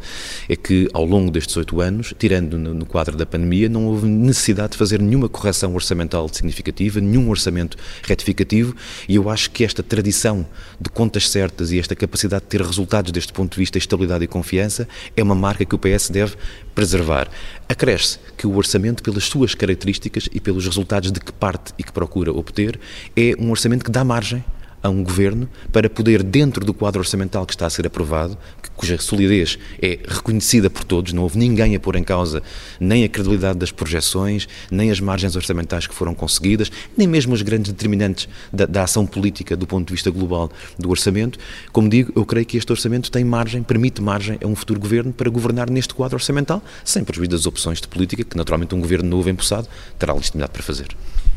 é 0.50 0.56
que 0.56 0.90
ao 0.94 1.06
longo 1.06 1.32
destes 1.32 1.56
oito 1.56 1.80
anos, 1.80 2.14
tirando 2.20 2.58
no, 2.58 2.74
no, 2.74 2.86
quadro 2.86 3.16
da 3.16 3.26
pandemia, 3.26 3.70
não 3.70 3.86
houve 3.86 4.08
necessidade 4.08 4.74
de 4.74 4.78
fazer 4.78 5.02
nenhuma 5.02 5.30
correção 5.30 5.74
orçamental 5.74 6.28
significativa, 6.28 7.00
nenhum 7.00 7.30
orçamento 7.30 7.78
retificativo, 8.04 8.76
e 9.08 9.16
eu 9.16 9.30
acho 9.30 9.50
que 9.52 9.64
esta 9.64 9.82
tradição 9.82 10.46
de 10.80 10.90
contas 10.90 11.30
certas 11.30 11.72
e 11.72 11.80
esta 11.80 11.96
capacidade 11.96 12.44
de 12.44 12.50
ter 12.50 12.62
resultados 12.62 13.12
deste 13.12 13.32
ponto 13.32 13.54
de 13.54 13.58
vista, 13.58 13.78
estabilidade 13.78 14.26
e 14.26 14.28
confiança, 14.28 14.88
é 15.16 15.24
uma 15.24 15.36
marca 15.36 15.64
que 15.64 15.76
o 15.76 15.80
PS 15.80 16.10
deve 16.10 16.36
preservar. 16.74 17.30
Acresce 17.68 18.20
que 18.38 18.48
o 18.48 18.56
orçamento, 18.56 19.04
pelas 19.04 19.26
suas 19.26 19.56
características 19.56 20.28
e 20.32 20.40
pelos 20.40 20.66
resultados 20.66 21.12
de 21.12 21.20
que 21.20 21.32
parte 21.32 21.74
e 21.78 21.84
que 21.84 21.92
procura 21.92 22.32
obter, 22.32 22.80
é 23.16 23.34
um 23.40 23.52
orçamento 23.52 23.86
que 23.86 23.92
dá 23.92 24.04
margem 24.04 24.44
a 24.82 24.90
um 24.90 25.04
governo 25.04 25.48
para 25.72 25.90
poder, 25.90 26.24
dentro 26.24 26.66
do 26.66 26.74
quadro 26.74 27.00
orçamental 27.00 27.46
que 27.46 27.54
está 27.54 27.66
a 27.66 27.70
ser 27.70 27.86
aprovado, 27.86 28.38
cuja 28.76 28.98
solidez 28.98 29.60
é 29.80 30.00
reconhecida 30.08 30.68
por 30.68 30.84
todos, 30.84 31.14
não 31.14 31.22
houve 31.22 31.38
ninguém 31.38 31.76
a 31.76 31.80
pôr 31.80 31.96
em 31.96 32.04
causa 32.04 32.42
nem 32.80 33.04
a 33.04 33.10
credibilidade 33.10 33.60
das 33.60 33.72
projeções, 33.72 34.48
nem 34.72 34.90
as 34.90 35.00
margens 35.00 35.36
orçamentais 35.36 35.86
que 35.86 35.94
foram 35.94 36.16
conseguidas, 36.16 36.72
nem 36.98 37.08
mesmo 37.08 37.34
os 37.34 37.44
grandes 37.44 37.72
determinantes 37.72 38.28
da, 38.52 38.66
da 38.66 38.84
ação 38.84 39.06
política 39.06 39.56
do 39.56 39.68
ponto 39.68 39.88
de 39.88 39.94
vista 39.94 40.10
global 40.10 40.50
do 40.80 40.90
orçamento. 40.90 41.38
Como 41.72 41.88
digo, 41.88 42.12
eu 42.16 42.26
creio 42.26 42.46
que 42.46 42.58
este 42.58 42.72
orçamento 42.72 43.12
tem 43.12 43.24
margem, 43.24 43.62
permite 43.62 44.02
margem 44.02 44.40
a 44.44 44.48
um 44.48 44.56
futuro 44.56 44.80
governo 44.80 45.14
para 45.14 45.30
governar 45.30 45.70
neste 45.70 45.94
quadro 45.94 46.16
orçamental, 46.16 46.64
sem 46.84 47.04
prejuízo 47.04 47.32
das 47.32 47.46
opções 47.46 47.80
de 47.80 47.88
política 47.88 48.24
que 48.24 48.36
naturalmente 48.36 48.74
um 48.74 48.82
governo 48.82 49.08
novo 49.08 49.30
empossado 49.30 49.68
terá 50.00 50.14
legitimidade 50.14 50.52
para 50.52 50.64
fazer. 50.64 50.88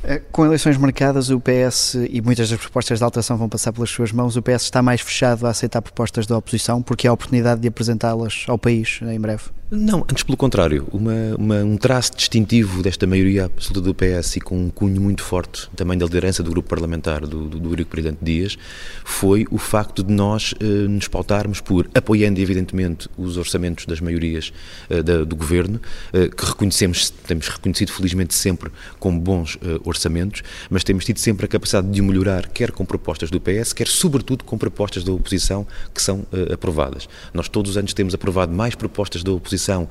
Eh, 0.06 0.20
com 0.30 0.44
eleições 0.44 0.76
marcadas, 0.76 1.30
o 1.30 1.40
PS 1.40 1.94
e 2.10 2.20
muitas 2.20 2.50
das 2.50 2.58
propostas 2.58 2.98
de 2.98 3.04
alteração 3.04 3.33
vão 3.36 3.48
passar 3.48 3.72
pelas 3.72 3.90
suas 3.90 4.12
mãos. 4.12 4.36
O 4.36 4.42
PS 4.42 4.62
está 4.62 4.82
mais 4.82 5.00
fechado 5.00 5.46
a 5.46 5.50
aceitar 5.50 5.82
propostas 5.82 6.26
da 6.26 6.36
oposição 6.36 6.82
porque 6.82 7.06
há 7.06 7.10
a 7.10 7.14
oportunidade 7.14 7.60
de 7.60 7.68
apresentá-las 7.68 8.44
ao 8.48 8.58
país 8.58 9.00
em 9.02 9.20
breve. 9.20 9.44
Não, 9.76 10.02
antes 10.02 10.22
pelo 10.22 10.36
contrário. 10.36 10.86
Uma, 10.92 11.34
uma, 11.36 11.56
um 11.64 11.76
traço 11.76 12.12
distintivo 12.16 12.80
desta 12.80 13.08
maioria 13.08 13.46
absoluta 13.46 13.80
do 13.80 13.92
PS 13.92 14.36
e 14.36 14.40
com 14.40 14.56
um 14.56 14.70
cunho 14.70 15.00
muito 15.00 15.20
forte 15.20 15.68
também 15.74 15.98
da 15.98 16.04
liderança 16.04 16.44
do 16.44 16.50
grupo 16.50 16.68
parlamentar 16.68 17.26
do, 17.26 17.48
do, 17.48 17.58
do 17.58 17.70
Eurico 17.70 17.90
Brilhante 17.90 18.18
Dias 18.22 18.56
foi 19.04 19.46
o 19.50 19.58
facto 19.58 20.04
de 20.04 20.12
nós 20.12 20.54
eh, 20.60 20.64
nos 20.64 21.08
pautarmos 21.08 21.60
por, 21.60 21.90
apoiando 21.92 22.40
evidentemente 22.40 23.08
os 23.18 23.36
orçamentos 23.36 23.84
das 23.84 24.00
maiorias 24.00 24.52
eh, 24.88 25.02
da, 25.02 25.24
do 25.24 25.34
governo, 25.34 25.80
eh, 26.12 26.28
que 26.28 26.46
reconhecemos, 26.46 27.10
temos 27.10 27.48
reconhecido 27.48 27.90
felizmente 27.90 28.32
sempre 28.32 28.70
como 29.00 29.18
bons 29.18 29.58
eh, 29.60 29.80
orçamentos, 29.84 30.42
mas 30.70 30.84
temos 30.84 31.04
tido 31.04 31.18
sempre 31.18 31.46
a 31.46 31.48
capacidade 31.48 31.88
de 31.88 32.00
melhorar, 32.00 32.48
quer 32.48 32.70
com 32.70 32.84
propostas 32.84 33.28
do 33.28 33.40
PS, 33.40 33.72
quer 33.72 33.88
sobretudo 33.88 34.44
com 34.44 34.56
propostas 34.56 35.02
da 35.02 35.12
oposição 35.12 35.66
que 35.92 36.00
são 36.00 36.24
eh, 36.32 36.54
aprovadas. 36.54 37.08
Nós 37.32 37.48
todos 37.48 37.72
os 37.72 37.76
anos 37.76 37.92
temos 37.92 38.14
aprovado 38.14 38.52
mais 38.52 38.76
propostas 38.76 39.24
da 39.24 39.32
oposição 39.32 39.63
oposição 39.64 39.88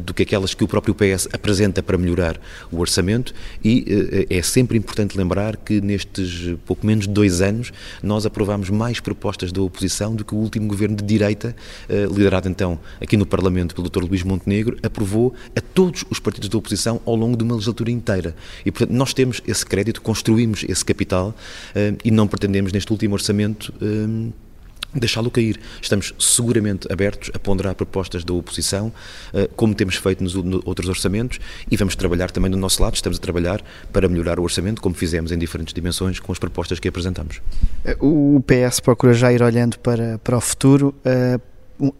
do 0.00 0.14
que 0.14 0.22
aquelas 0.22 0.54
que 0.54 0.64
o 0.64 0.68
próprio 0.68 0.94
PS 0.94 1.28
apresenta 1.32 1.82
para 1.82 1.96
melhorar 1.96 2.40
o 2.70 2.78
orçamento 2.78 3.34
e 3.62 4.26
é 4.28 4.42
sempre 4.42 4.76
importante 4.76 5.16
lembrar 5.16 5.56
que 5.56 5.80
nestes 5.80 6.56
pouco 6.64 6.86
menos 6.86 7.06
de 7.06 7.12
dois 7.12 7.40
anos 7.40 7.72
nós 8.02 8.26
aprovámos 8.26 8.70
mais 8.70 9.00
propostas 9.00 9.52
da 9.52 9.60
oposição 9.62 10.14
do 10.14 10.24
que 10.24 10.34
o 10.34 10.38
último 10.38 10.66
governo 10.66 10.96
de 10.96 11.04
direita, 11.04 11.54
liderado 11.88 12.48
então 12.48 12.78
aqui 13.00 13.16
no 13.16 13.26
Parlamento 13.26 13.74
pelo 13.74 13.88
Dr. 13.88 14.04
Luís 14.04 14.22
Montenegro, 14.22 14.78
aprovou 14.82 15.34
a 15.54 15.60
todos 15.60 16.04
os 16.10 16.18
partidos 16.18 16.48
da 16.48 16.58
oposição 16.58 17.00
ao 17.04 17.14
longo 17.14 17.36
de 17.36 17.44
uma 17.44 17.54
legislatura 17.54 17.90
inteira. 17.90 18.34
E, 18.64 18.70
portanto, 18.70 18.96
nós 18.96 19.12
temos 19.12 19.40
esse 19.46 19.64
crédito, 19.64 20.00
construímos 20.02 20.64
esse 20.68 20.84
capital 20.84 21.34
e 22.02 22.10
não 22.10 22.26
pretendemos 22.26 22.72
neste 22.72 22.90
último 22.90 23.14
orçamento 23.14 23.72
deixá-lo 24.94 25.30
cair. 25.30 25.60
Estamos 25.80 26.14
seguramente 26.18 26.90
abertos 26.92 27.30
a 27.34 27.38
ponderar 27.38 27.74
propostas 27.74 28.24
da 28.24 28.32
oposição, 28.32 28.92
eh, 29.32 29.48
como 29.56 29.74
temos 29.74 29.96
feito 29.96 30.22
nos 30.22 30.34
outros 30.34 30.88
orçamentos, 30.88 31.38
e 31.70 31.76
vamos 31.76 31.96
trabalhar 31.96 32.30
também 32.30 32.50
do 32.50 32.56
nosso 32.56 32.82
lado, 32.82 32.94
estamos 32.94 33.18
a 33.18 33.20
trabalhar 33.20 33.62
para 33.92 34.08
melhorar 34.08 34.38
o 34.38 34.42
orçamento, 34.42 34.80
como 34.80 34.94
fizemos 34.94 35.32
em 35.32 35.38
diferentes 35.38 35.74
dimensões 35.74 36.18
com 36.20 36.32
as 36.32 36.38
propostas 36.38 36.78
que 36.78 36.88
apresentamos. 36.88 37.40
Eh, 37.84 37.96
o 38.00 38.42
PS 38.46 38.80
procura 38.80 39.14
já 39.14 39.32
ir 39.32 39.42
olhando 39.42 39.78
para, 39.78 40.18
para 40.18 40.36
o 40.36 40.40
futuro. 40.40 40.94
Eh, 41.04 41.38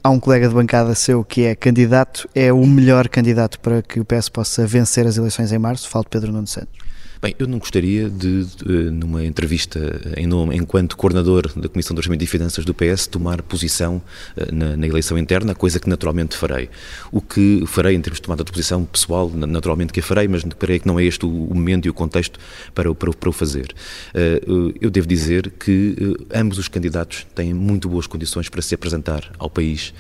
há 0.03 0.11
um 0.11 0.21
colega 0.21 0.49
de 0.49 0.55
bancada 0.55 0.95
seu 0.95 1.25
que 1.25 1.45
é 1.45 1.55
candidato, 1.55 2.29
é 2.35 2.53
o 2.53 2.65
melhor 2.67 3.09
candidato 3.09 3.59
para 3.61 3.83
que 3.83 4.01
o 4.01 4.05
PS 4.05 4.29
possa 4.29 4.67
vencer 4.67 5.07
as 5.07 5.17
eleições 5.17 5.53
em 5.53 5.59
março? 5.59 5.89
Falo 5.89 6.05
de 6.05 6.11
Pedro 6.11 6.33
Nuno 6.33 6.47
Santos. 6.47 6.94
Bem, 7.25 7.35
eu 7.39 7.49
não 7.49 7.59
gostaria 7.59 8.11
de, 8.11 8.45
de, 8.45 8.91
numa 8.91 9.25
entrevista 9.25 9.81
em 10.15 10.27
nome, 10.27 10.55
enquanto 10.59 10.95
coordenador 10.95 11.51
da 11.59 11.71
Comissão 11.71 11.95
de 11.95 12.01
Orçamento 12.01 12.23
e 12.23 12.27
Finanças 12.27 12.67
do 12.67 12.75
PS, 12.75 13.07
tomar 13.07 13.41
posição 13.41 14.03
eh, 14.37 14.53
na, 14.53 14.77
na, 14.77 14.87
eleição 14.87 15.17
interna, 15.17 15.55
coisa 15.55 15.81
que 15.81 15.89
naturalmente 15.89 16.37
farei. 16.37 16.69
O 17.11 17.23
que 17.23 17.65
farei 17.67 17.97
em 17.97 18.01
termos 18.03 18.19
de 18.19 18.25
tomada 18.25 18.45
de 18.45 18.53
posição 18.53 18.85
pessoal, 18.85 19.31
naturalmente 19.31 19.91
que 19.91 20.01
a 20.01 20.03
farei, 20.03 20.29
mas 20.29 20.45
creio 20.59 20.81
que 20.81 20.87
não 20.87 21.01
é 21.01 21.05
este 21.07 21.25
o, 21.25 21.31
momento 21.31 21.87
e 21.87 21.89
o 21.89 21.95
contexto 21.95 22.39
para, 22.75 22.95
para, 22.95 23.11
para 23.11 23.29
o 23.31 23.33
fazer. 23.33 23.75
Eh, 24.13 24.43
eu 24.79 24.91
devo 24.91 25.07
dizer 25.07 25.51
que 25.53 25.97
eh, 26.31 26.41
ambos 26.41 26.59
os 26.59 26.69
candidatos 26.69 27.27
têm 27.35 27.55
muito 27.55 27.89
boas 27.89 28.07
condições 28.07 28.51
para 28.51 28.61
se 28.61 28.75
apresentar 28.75 29.33
ao 29.39 29.49
país 29.49 29.95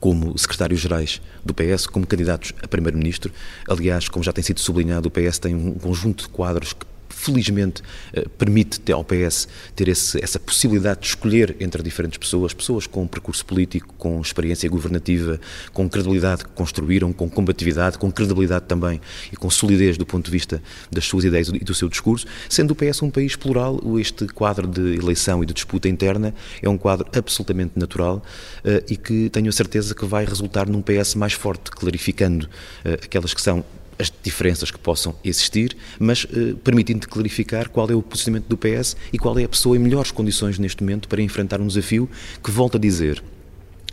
como 0.00 0.36
secretários-gerais 0.38 1.20
do 1.44 1.54
PS, 1.54 1.86
como 1.86 2.06
candidatos 2.06 2.52
a 2.62 2.68
primeiro-ministro. 2.68 3.32
Aliás, 3.68 4.08
como 4.08 4.24
já 4.24 4.32
tem 4.32 4.44
sido 4.44 4.60
sublinhado, 4.60 5.08
o 5.08 5.10
PS 5.10 5.38
tem 5.38 5.54
um 5.54 5.74
conjunto 5.74 6.24
de 6.24 6.28
quadros 6.28 6.72
que 6.72 6.86
felizmente 7.08 7.82
eh, 8.12 8.26
permite 8.36 8.92
ao 8.92 9.04
PS 9.04 9.48
ter 9.74 9.88
esse, 9.88 10.22
essa 10.22 10.38
possibilidade 10.38 11.00
de 11.00 11.06
escolher 11.06 11.56
entre 11.60 11.82
diferentes 11.82 12.18
pessoas, 12.18 12.52
pessoas 12.52 12.86
com 12.86 13.06
percurso 13.06 13.44
político, 13.44 13.94
com 13.98 14.20
experiência 14.20 14.68
governativa, 14.68 15.40
com 15.72 15.88
credibilidade 15.88 16.44
que 16.44 16.50
construíram, 16.50 17.12
com 17.12 17.28
combatividade, 17.28 17.98
com 17.98 18.10
credibilidade 18.10 18.66
também 18.66 19.00
e 19.32 19.36
com 19.36 19.50
solidez 19.50 19.96
do 19.96 20.06
ponto 20.06 20.26
de 20.26 20.30
vista 20.30 20.62
das 20.90 21.04
suas 21.04 21.24
ideias 21.24 21.48
e 21.48 21.58
do 21.58 21.74
seu 21.74 21.88
discurso, 21.88 22.26
sendo 22.48 22.72
o 22.72 22.74
PS 22.74 23.02
um 23.02 23.10
país 23.10 23.36
plural, 23.36 23.80
este 23.98 24.26
quadro 24.26 24.66
de 24.66 24.96
eleição 24.96 25.42
e 25.42 25.46
de 25.46 25.54
disputa 25.54 25.88
interna 25.88 26.34
é 26.62 26.68
um 26.68 26.78
quadro 26.78 27.06
absolutamente 27.16 27.72
natural 27.76 28.22
uh, 28.64 28.84
e 28.88 28.96
que 28.96 29.28
tenho 29.30 29.48
a 29.48 29.52
certeza 29.52 29.94
que 29.94 30.04
vai 30.04 30.24
resultar 30.24 30.68
num 30.68 30.82
PS 30.82 31.14
mais 31.14 31.32
forte, 31.32 31.70
clarificando 31.70 32.46
uh, 32.46 32.94
aquelas 32.94 33.34
que 33.34 33.40
são 33.40 33.64
as 33.98 34.12
diferenças 34.22 34.70
que 34.70 34.78
possam 34.78 35.14
existir, 35.24 35.76
mas 35.98 36.26
eh, 36.32 36.54
permitindo 36.62 37.08
clarificar 37.08 37.68
qual 37.68 37.90
é 37.90 37.94
o 37.94 38.02
posicionamento 38.02 38.46
do 38.46 38.56
PS 38.56 38.96
e 39.12 39.18
qual 39.18 39.38
é 39.38 39.44
a 39.44 39.48
pessoa 39.48 39.76
em 39.76 39.80
melhores 39.80 40.10
condições 40.10 40.58
neste 40.58 40.82
momento 40.82 41.08
para 41.08 41.20
enfrentar 41.20 41.60
um 41.60 41.66
desafio 41.66 42.08
que, 42.42 42.50
volto 42.50 42.76
a 42.76 42.80
dizer, 42.80 43.22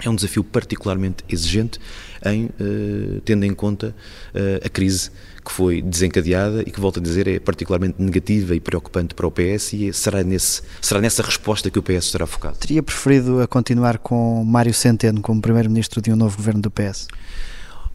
é 0.03 0.09
um 0.09 0.15
desafio 0.15 0.43
particularmente 0.43 1.23
exigente, 1.29 1.79
em, 2.25 2.49
eh, 2.59 3.21
tendo 3.23 3.45
em 3.45 3.53
conta 3.53 3.95
eh, 4.33 4.61
a 4.63 4.69
crise 4.69 5.09
que 5.43 5.51
foi 5.51 5.81
desencadeada 5.81 6.61
e 6.61 6.71
que, 6.71 6.79
volto 6.79 6.99
a 6.99 7.01
dizer, 7.01 7.27
é 7.27 7.39
particularmente 7.39 7.95
negativa 7.97 8.55
e 8.55 8.59
preocupante 8.59 9.15
para 9.15 9.25
o 9.25 9.31
PS 9.31 9.73
e 9.73 9.93
será, 9.93 10.23
nesse, 10.23 10.61
será 10.81 10.99
nessa 10.99 11.23
resposta 11.23 11.69
que 11.69 11.79
o 11.79 11.83
PS 11.83 12.05
será 12.05 12.27
focado. 12.27 12.57
Teria 12.57 12.83
preferido 12.83 13.41
a 13.41 13.47
continuar 13.47 13.97
com 13.99 14.43
Mário 14.43 14.73
Centeno 14.73 15.21
como 15.21 15.41
Primeiro-Ministro 15.41 16.01
de 16.01 16.11
um 16.11 16.15
novo 16.15 16.35
governo 16.35 16.61
do 16.61 16.71
PS? 16.71 17.07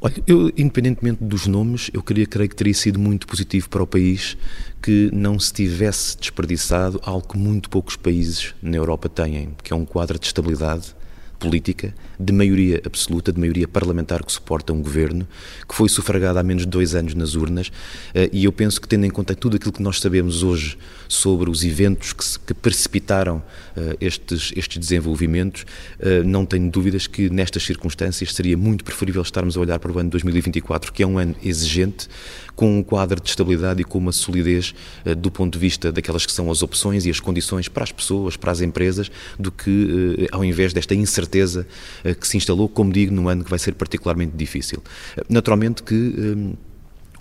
Olha, 0.03 0.15
eu, 0.27 0.49
independentemente 0.57 1.23
dos 1.23 1.47
nomes, 1.47 1.91
eu 1.93 2.03
queria, 2.03 2.27
creio 2.27 2.49
que 2.49 2.57
teria 2.57 2.73
sido 2.73 2.99
muito 2.99 3.27
positivo 3.27 3.69
para 3.69 3.83
o 3.83 3.87
país 3.87 4.35
que 4.81 5.11
não 5.13 5.39
se 5.39 5.53
tivesse 5.53 6.17
desperdiçado 6.17 6.99
algo 7.03 7.29
que 7.29 7.37
muito 7.37 7.69
poucos 7.69 7.97
países 7.97 8.55
na 8.63 8.79
Europa 8.79 9.11
têm, 9.11 9.55
que 9.63 9.75
é 9.75 9.77
um 9.77 9.85
quadro 9.85 10.19
de 10.19 10.25
estabilidade 10.25 10.95
política 11.41 11.95
de 12.19 12.35
maioria 12.35 12.83
absoluta, 12.85 13.33
de 13.33 13.41
maioria 13.41 13.67
parlamentar 13.67 14.23
que 14.23 14.31
suporta 14.31 14.75
um 14.75 14.83
governo, 14.83 15.27
que 15.67 15.75
foi 15.75 15.89
sufragado 15.89 16.39
há 16.39 16.43
menos 16.43 16.65
de 16.65 16.69
dois 16.69 16.95
anos 16.95 17.15
nas 17.15 17.35
urnas, 17.35 17.73
eh, 18.15 18.29
e 18.31 18.45
eu 18.45 18.53
penso 18.53 18.79
que, 18.79 18.87
tendo 18.87 19.07
em 19.07 19.11
conta 19.11 19.35
tudo 19.35 19.57
aquilo 19.57 19.73
que 19.73 19.83
nós 19.83 19.99
sabemos 19.99 20.43
hoje 20.43 20.77
sobre 21.09 21.49
os 21.49 21.65
eventos 21.65 22.13
que, 22.13 22.25
que 22.47 22.55
precipitaram 22.55 23.43
eh, 23.75 23.97
estes, 24.03 24.53
estes 24.55 24.79
desenvolvimentos, 24.79 25.65
eh, 25.99 26.23
não 26.23 26.45
tenho 26.45 26.71
dúvidas 26.71 27.07
que 27.07 27.31
nestas 27.31 27.63
circunstâncias 27.63 28.35
seria 28.35 28.57
muito 28.57 28.85
preferível 28.85 29.23
estarmos 29.23 29.57
a 29.57 29.61
olhar 29.61 29.79
para 29.79 29.91
o 29.91 29.99
ano 29.99 30.11
2024, 30.11 30.93
que 30.93 31.03
é 31.03 31.07
um 31.07 31.19
ano 31.19 31.35
exigente, 31.43 32.07
com 32.55 32.79
um 32.79 32.83
quadro 32.83 33.19
de 33.19 33.31
estabilidade 33.31 33.81
e 33.81 33.85
com 33.85 33.97
uma 33.97 34.13
solidez 34.13 34.75
do 35.17 35.31
ponto 35.31 35.55
de 35.55 35.59
vista 35.59 35.91
daquelas 35.91 36.27
que 36.27 36.33
são 36.33 36.51
as 36.51 36.63
opções 36.63 37.07
e 37.07 37.11
as 37.11 37.19
condições 37.19 37.69
para 37.69 37.83
as 37.83 37.91
pessoas, 37.91 38.37
para 38.37 38.53
as 38.53 38.61
empresas, 38.61 39.11
do 39.39 39.51
que 39.51 40.29
ao 40.31 40.45
invés 40.45 40.75
desta 40.75 40.95
incerteza 40.95 41.30
eh, 41.39 42.15
que 42.15 42.27
se 42.27 42.37
instalou, 42.37 42.69
como 42.69 42.93
digo, 42.93 43.13
num 43.15 43.29
ano 43.29 43.45
que 43.45 43.51
vai 43.51 43.59
ser 43.59 43.75
particularmente 43.75 44.37
difícil. 44.37 44.83
Eh, 45.17 45.25
naturalmente 45.29 45.83
que 45.83 45.95
eh, 45.95 46.57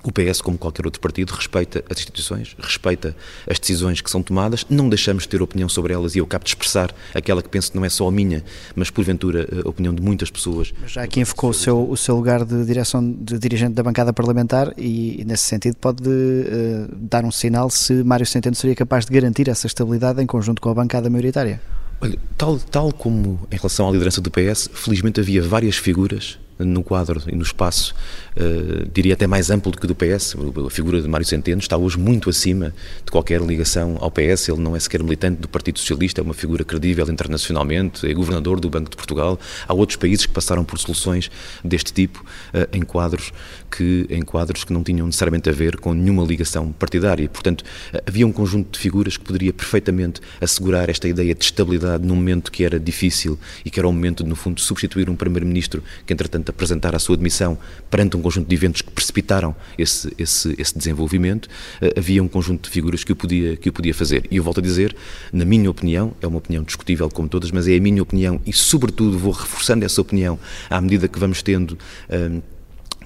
o 0.04 0.12
PS, 0.12 0.42
como 0.42 0.58
qualquer 0.58 0.86
outro 0.86 1.02
partido, 1.02 1.32
respeita 1.32 1.84
as 1.90 1.98
instituições, 1.98 2.56
respeita 2.58 3.16
as 3.50 3.60
decisões 3.60 4.02
que 4.02 4.10
são 4.10 4.24
tomadas, 4.24 4.66
não 4.70 4.88
deixamos 4.88 5.24
de 5.24 5.30
ter 5.30 5.42
opinião 5.42 5.68
sobre 5.68 5.94
elas 5.94 6.16
e 6.16 6.20
eu 6.20 6.24
acabo 6.24 6.44
de 6.44 6.52
expressar 6.52 6.94
aquela 7.14 7.44
que 7.44 7.50
penso 7.50 7.72
que 7.72 7.78
não 7.78 7.84
é 7.84 7.90
só 7.90 8.08
a 8.08 8.12
minha, 8.12 8.44
mas 8.76 8.90
porventura 8.90 9.48
a 9.66 9.68
opinião 9.68 9.94
de 9.94 10.02
muitas 10.02 10.30
pessoas. 10.30 10.74
Mas 10.82 10.92
já 10.92 11.04
aqui 11.04 11.20
enfocou 11.20 11.50
o 11.50 11.54
seu, 11.54 11.90
o 11.90 11.98
seu 11.98 12.16
lugar 12.16 12.46
de 12.46 12.66
direção 12.66 13.12
de 13.12 13.38
dirigente 13.38 13.74
da 13.74 13.84
bancada 13.84 14.14
parlamentar 14.14 14.74
e, 14.78 15.24
nesse 15.26 15.44
sentido, 15.44 15.76
pode 15.76 16.08
uh, 16.08 16.96
dar 16.96 17.26
um 17.26 17.32
sinal 17.32 17.70
se 17.70 18.04
Mário 18.04 18.26
Centeno 18.26 18.56
seria 18.56 18.76
capaz 18.76 19.06
de 19.06 19.14
garantir 19.14 19.50
essa 19.50 19.68
estabilidade 19.68 20.22
em 20.22 20.26
conjunto 20.26 20.62
com 20.62 20.70
a 20.70 20.74
bancada 20.74 21.10
maioritária. 21.10 21.62
Olha, 22.02 22.18
tal, 22.38 22.58
tal 22.60 22.94
como 22.94 23.48
em 23.52 23.56
relação 23.56 23.88
à 23.88 23.92
liderança 23.92 24.22
do 24.22 24.32
PS, 24.32 24.70
felizmente 24.74 25.20
havia 25.20 25.42
várias 25.42 25.76
figuras 25.76 26.38
no 26.60 26.84
quadro 26.84 27.22
e 27.28 27.36
no 27.36 27.44
espaço, 27.44 27.96
uh, 28.36 28.90
diria 28.94 29.14
até 29.14 29.26
mais 29.26 29.50
amplo 29.50 29.72
do 29.72 29.80
que 29.80 29.88
do 29.88 29.96
PS. 29.96 30.36
A 30.66 30.70
figura 30.70 31.02
de 31.02 31.08
Mário 31.08 31.26
Centeno 31.26 31.60
está 31.60 31.78
hoje 31.78 31.98
muito 31.98 32.30
acima 32.30 32.74
de 33.06 33.12
qualquer 33.12 33.42
ligação 33.42 33.98
ao 34.00 34.12
PS. 34.12 34.50
Ele 34.50 34.60
não 34.60 34.76
é 34.76 34.80
sequer 34.80 35.02
militante 35.02 35.42
do 35.42 35.48
Partido 35.48 35.80
Socialista, 35.80 36.20
é 36.20 36.24
uma 36.24 36.34
figura 36.34 36.64
credível 36.64 37.10
internacionalmente, 37.10 38.06
é 38.06 38.14
governador 38.14 38.60
do 38.60 38.70
Banco 38.70 38.90
de 38.90 38.98
Portugal. 38.98 39.40
Há 39.68 39.74
outros 39.74 39.96
países 39.96 40.26
que 40.26 40.34
passaram 40.34 40.66
por 40.66 40.78
soluções 40.78 41.32
deste 41.64 41.94
tipo 41.94 42.20
uh, 42.54 42.68
em 42.76 42.82
quadros 42.82 43.32
que 43.72 44.06
em 44.10 44.22
quadros 44.22 44.64
que 44.64 44.74
não 44.74 44.84
tinham 44.84 45.06
necessariamente 45.06 45.50
a 45.50 45.54
ver 45.54 45.78
com 45.78 45.94
nenhuma 45.94 46.24
ligação 46.24 46.72
partidária. 46.74 47.30
Portanto, 47.30 47.62
uh, 47.94 48.02
havia 48.06 48.28
um 48.28 48.32
conjunto 48.32 48.74
de 48.74 48.80
figuras 48.80 49.16
que 49.16 49.24
poderia 49.24 49.54
perfeitamente 49.54 50.20
assegurar 50.42 50.90
esta 50.90 51.08
ideia 51.08 51.34
de 51.34 51.44
estabilidade 51.44 52.06
num 52.06 52.16
momento 52.16 52.52
que 52.52 52.66
era 52.66 52.80
difícil 52.80 53.40
e 53.64 53.72
que 53.72 53.80
era 53.80 53.88
o 53.88 53.94
momento 53.94 54.24
de, 54.24 54.30
no 54.30 54.36
fundo, 54.36 54.60
substituir 54.60 55.10
um 55.10 55.16
primeiro-ministro 55.16 55.82
que, 56.06 56.12
entretanto, 56.12 56.49
apresentar 56.50 56.96
a 56.96 57.00
sua 57.00 57.16
demissão 57.18 57.58
perante 57.90 58.18
um 58.18 58.22
conjunto 58.22 58.48
de 58.48 58.56
eventos 58.56 58.82
que 58.82 58.92
precipitaram 58.92 59.56
esse, 59.78 60.14
esse, 60.18 60.56
esse 60.58 60.78
desenvolvimento, 60.78 61.46
uh, 61.46 61.98
havia 61.98 62.22
um 62.22 62.28
conjunto 62.28 62.64
de 62.64 62.70
figuras 62.70 63.04
que 63.04 63.12
o, 63.12 63.16
podia, 63.16 63.56
que 63.56 63.70
o 63.70 63.74
podia 63.74 63.94
fazer. 63.94 64.26
E 64.30 64.38
eu 64.38 64.44
volto 64.44 64.60
a 64.60 64.64
dizer, 64.64 64.96
na 65.32 65.46
minha 65.46 65.70
opinião, 65.70 66.14
é 66.22 66.28
uma 66.28 66.38
opinião 66.38 66.64
discutível 66.64 67.10
como 67.10 67.28
todas, 67.28 67.52
mas 67.52 67.68
é 67.68 67.76
a 67.76 67.80
minha 67.80 68.02
opinião 68.02 68.42
e, 68.46 68.54
sobretudo, 68.54 69.18
vou 69.18 69.32
reforçando 69.32 69.86
essa 69.86 70.02
opinião 70.02 70.40
à 70.70 70.80
medida 70.82 71.08
que 71.08 71.20
vamos 71.20 71.42
tendo. 71.42 71.78
Uh, 72.10 72.42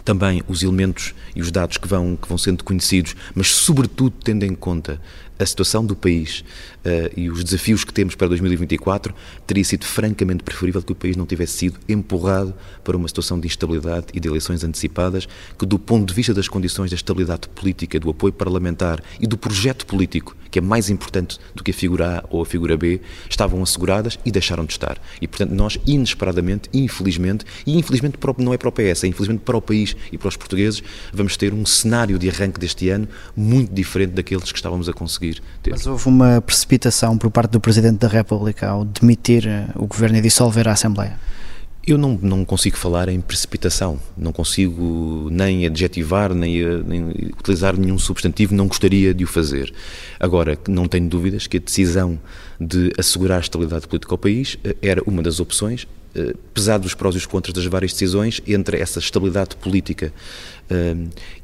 também 0.04 0.44
os 0.48 0.62
elementos 0.64 1.14
e 1.36 1.42
os 1.42 1.50
dados 1.50 1.78
que 1.78 1.88
vão, 1.88 2.18
que 2.18 2.28
vão 2.28 2.38
sendo 2.38 2.64
conhecidos, 2.64 3.16
mas 3.34 3.48
sobretudo 3.48 4.14
tendo 4.24 4.44
em 4.44 4.54
conta 4.54 5.00
a 5.40 5.46
situação 5.46 5.86
do 5.86 5.96
país 5.96 6.44
uh, 6.86 7.12
e 7.16 7.30
os 7.30 7.44
desafios 7.44 7.84
que 7.84 7.94
temos 7.94 8.16
para 8.16 8.28
2024, 8.28 9.14
teria 9.46 9.64
sido 9.64 9.86
francamente 9.86 10.44
preferível 10.44 10.82
que 10.82 10.92
o 10.92 10.96
país 10.96 11.16
não 11.16 11.26
tivesse 11.26 11.54
sido 11.54 11.80
empurrado 11.88 12.54
para 12.84 12.96
uma 12.96 13.08
situação 13.08 13.40
de 13.40 13.48
instabilidade 13.48 14.08
e 14.14 14.20
de 14.20 14.28
eleições 14.28 14.64
antecipadas, 14.64 15.28
que 15.58 15.66
do 15.66 15.80
ponto 15.80 16.08
de 16.08 16.14
vista 16.14 16.34
das 16.34 16.48
condições 16.48 16.92
da 16.92 16.96
estabilidade 16.96 17.50
política, 17.50 18.00
do 18.00 18.10
apoio 18.10 18.34
parlamentar 18.34 19.02
e 19.20 19.28
do 19.28 19.38
projeto 19.38 19.86
político, 19.86 20.36
que 20.52 20.60
é 20.60 20.62
mais 20.62 20.90
importante 20.90 21.40
do 21.56 21.64
que 21.64 21.72
a 21.72 21.74
figura 21.74 22.20
A 22.20 22.24
ou 22.30 22.42
a 22.42 22.46
figura 22.46 22.78
B, 22.78 23.02
estavam 23.28 23.64
asseguradas 23.64 24.20
e 24.24 24.32
deixaram 24.32 24.66
de 24.66 24.74
estar. 24.74 25.02
E, 25.20 25.28
portanto, 25.28 25.52
nós, 25.52 25.80
inesperadamente, 25.86 26.70
infelizmente, 26.72 27.44
e 27.66 27.78
infelizmente 27.78 28.18
não 28.38 28.54
é 28.54 28.58
para 28.58 28.70
o 28.70 28.72
PS, 28.72 29.04
é 29.04 29.08
infelizmente 29.08 29.42
para 29.42 29.58
o 29.58 29.62
país 29.62 29.96
e 30.12 30.18
para 30.18 30.28
os 30.28 30.38
portugueses, 30.38 30.84
vamos 31.12 31.38
ter 31.38 31.54
um 31.54 31.66
cenário 31.66 32.20
de 32.20 32.30
arranque 32.30 32.60
deste 32.60 32.90
ano 32.90 33.08
muito 33.36 33.74
diferente 33.74 34.12
daqueles 34.12 34.52
que 34.52 34.58
estávamos 34.58 34.88
a 34.88 34.94
conseguir 34.94 35.23
ter. 35.62 35.72
Mas 35.72 35.88
houve 35.88 36.08
uma 36.08 36.42
precipitação 36.42 37.18
por 37.18 37.32
parte 37.32 37.52
do 37.52 37.60
Presidente 37.60 38.00
da 38.00 38.08
República 38.08 38.68
ao 38.68 38.84
demitir 38.84 39.48
eh, 39.48 39.68
o 39.76 39.86
Governo 39.88 40.18
e 40.18 40.22
dissolver 40.22 40.68
a 40.68 40.74
Assembleia? 40.74 41.18
Eu 41.86 41.98
não, 41.98 42.18
não 42.22 42.46
consigo 42.46 42.78
falar 42.78 43.10
em 43.10 43.20
precipitação, 43.20 44.00
não 44.18 44.32
consigo 44.32 45.28
nem 45.30 45.66
adjetivar, 45.66 46.34
nem, 46.34 46.64
nem, 46.86 47.10
utilizar 47.38 47.78
nenhum 47.78 48.00
substantivo, 48.00 48.56
não 48.56 48.68
gostaria 48.68 49.14
de 49.14 49.26
o 49.26 49.28
fazer. 49.28 49.74
Agora, 50.18 50.58
não 50.70 50.88
tenho 50.88 51.10
dúvidas 51.10 51.46
que 51.46 51.58
a 51.58 51.60
decisão 51.60 52.18
de 52.58 52.94
assegurar 52.98 53.40
a 53.40 53.42
estabilidade 53.42 53.86
política 53.86 54.14
ao 54.14 54.18
país 54.18 54.58
eh, 54.64 54.78
era 54.82 55.04
uma 55.06 55.22
das 55.22 55.42
opções, 55.42 55.86
eh, 56.16 56.34
pesar 56.54 56.78
dos 56.78 56.94
prós 56.94 57.16
e 57.16 57.18
os 57.18 57.26
contras 57.26 57.54
das 57.54 57.66
várias 57.66 57.92
decisões 57.92 58.42
entre 58.48 58.80
essa 58.80 59.00
estabilidade 59.00 59.58
política 59.58 60.14
eh, 60.70 60.96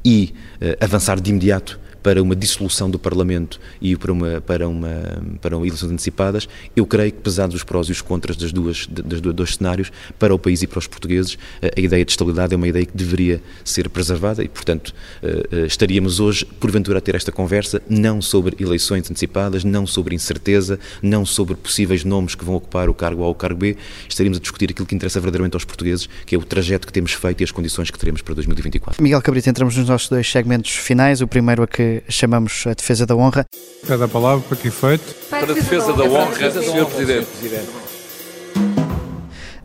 e 0.02 0.32
avançar 0.80 1.20
de 1.20 1.28
imediato 1.28 1.78
para 2.02 2.22
uma 2.22 2.34
dissolução 2.34 2.90
do 2.90 2.98
Parlamento 2.98 3.60
e 3.80 3.96
para, 3.96 4.12
uma, 4.12 4.40
para, 4.40 4.68
uma, 4.68 5.22
para 5.40 5.56
eleições 5.56 5.92
antecipadas, 5.92 6.48
eu 6.74 6.86
creio 6.86 7.12
que, 7.12 7.18
pesados 7.18 7.54
os 7.54 7.64
prós 7.64 7.88
e 7.88 7.92
os 7.92 8.00
contras 8.00 8.36
das 8.36 8.52
duas, 8.52 8.86
das 8.86 9.20
duas, 9.20 9.34
dois 9.34 9.54
cenários, 9.54 9.92
para 10.18 10.34
o 10.34 10.38
país 10.38 10.62
e 10.62 10.66
para 10.66 10.78
os 10.78 10.86
portugueses, 10.86 11.38
a 11.76 11.80
ideia 11.80 12.04
de 12.04 12.10
estabilidade 12.10 12.54
é 12.54 12.56
uma 12.56 12.68
ideia 12.68 12.84
que 12.86 12.96
deveria 12.96 13.42
ser 13.64 13.88
preservada 13.88 14.42
e, 14.42 14.48
portanto, 14.48 14.94
eh, 15.22 15.48
eh, 15.50 15.66
estaríamos 15.66 16.20
hoje, 16.20 16.44
porventura, 16.44 16.98
a 16.98 17.00
ter 17.00 17.14
esta 17.14 17.32
conversa, 17.32 17.82
não 17.88 18.20
sobre 18.22 18.56
eleições 18.62 19.10
antecipadas, 19.10 19.64
não 19.64 19.86
sobre 19.86 20.14
incerteza, 20.14 20.78
não 21.02 21.24
sobre 21.26 21.54
possíveis 21.54 22.04
nomes 22.04 22.34
que 22.34 22.44
vão 22.44 22.54
ocupar 22.54 22.88
o 22.88 22.94
cargo 22.94 23.22
A 23.22 23.26
ou 23.26 23.32
o 23.32 23.34
cargo 23.34 23.58
B, 23.58 23.76
estaríamos 24.08 24.38
a 24.38 24.40
discutir 24.40 24.70
aquilo 24.70 24.86
que 24.86 24.94
interessa 24.94 25.20
verdadeiramente 25.20 25.54
aos 25.54 25.64
portugueses, 25.64 26.08
que 26.26 26.34
é 26.34 26.38
o 26.38 26.42
trajeto 26.42 26.86
que 26.86 26.92
temos 26.92 27.12
feito 27.12 27.40
e 27.40 27.44
as 27.44 27.50
condições 27.50 27.90
que 27.90 27.98
teremos 27.98 28.22
para 28.22 28.34
2024. 28.34 29.02
Miguel 29.02 29.22
Cabrita, 29.22 29.50
entramos 29.50 29.76
nos 29.76 29.88
nossos 29.88 30.08
dois 30.08 30.30
segmentos 30.30 30.72
finais. 30.72 31.20
O 31.20 31.28
primeiro 31.28 31.62
a 31.62 31.66
que 31.66 31.89
chamamos 32.08 32.64
a 32.66 32.74
defesa 32.74 33.04
da 33.06 33.14
honra. 33.14 33.44
Cada 33.86 34.06
palavra 34.08 34.44
para 34.48 34.56
que 34.56 34.68
efeito? 34.68 35.14
Para 35.28 35.50
a 35.50 35.54
defesa 35.54 35.92
da 35.92 36.04
honra, 36.04 36.50
Sr. 36.50 36.86
Presidente. 36.86 37.28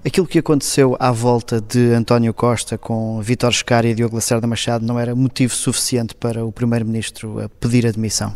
Aquilo 0.06 0.28
que 0.28 0.38
aconteceu 0.38 0.96
à 1.00 1.12
volta 1.12 1.60
de 1.60 1.92
António 1.94 2.32
Costa 2.32 2.78
com 2.78 3.20
Vítor 3.22 3.52
Scari 3.52 3.90
e 3.90 3.96
Diogo 3.96 4.16
Lacerda 4.16 4.46
Machado 4.46 4.86
não 4.86 5.00
era 5.00 5.16
motivo 5.16 5.54
suficiente 5.56 6.14
para 6.14 6.46
o 6.46 6.52
Primeiro-Ministro 6.52 7.50
pedir 7.60 7.88
admissão? 7.88 8.36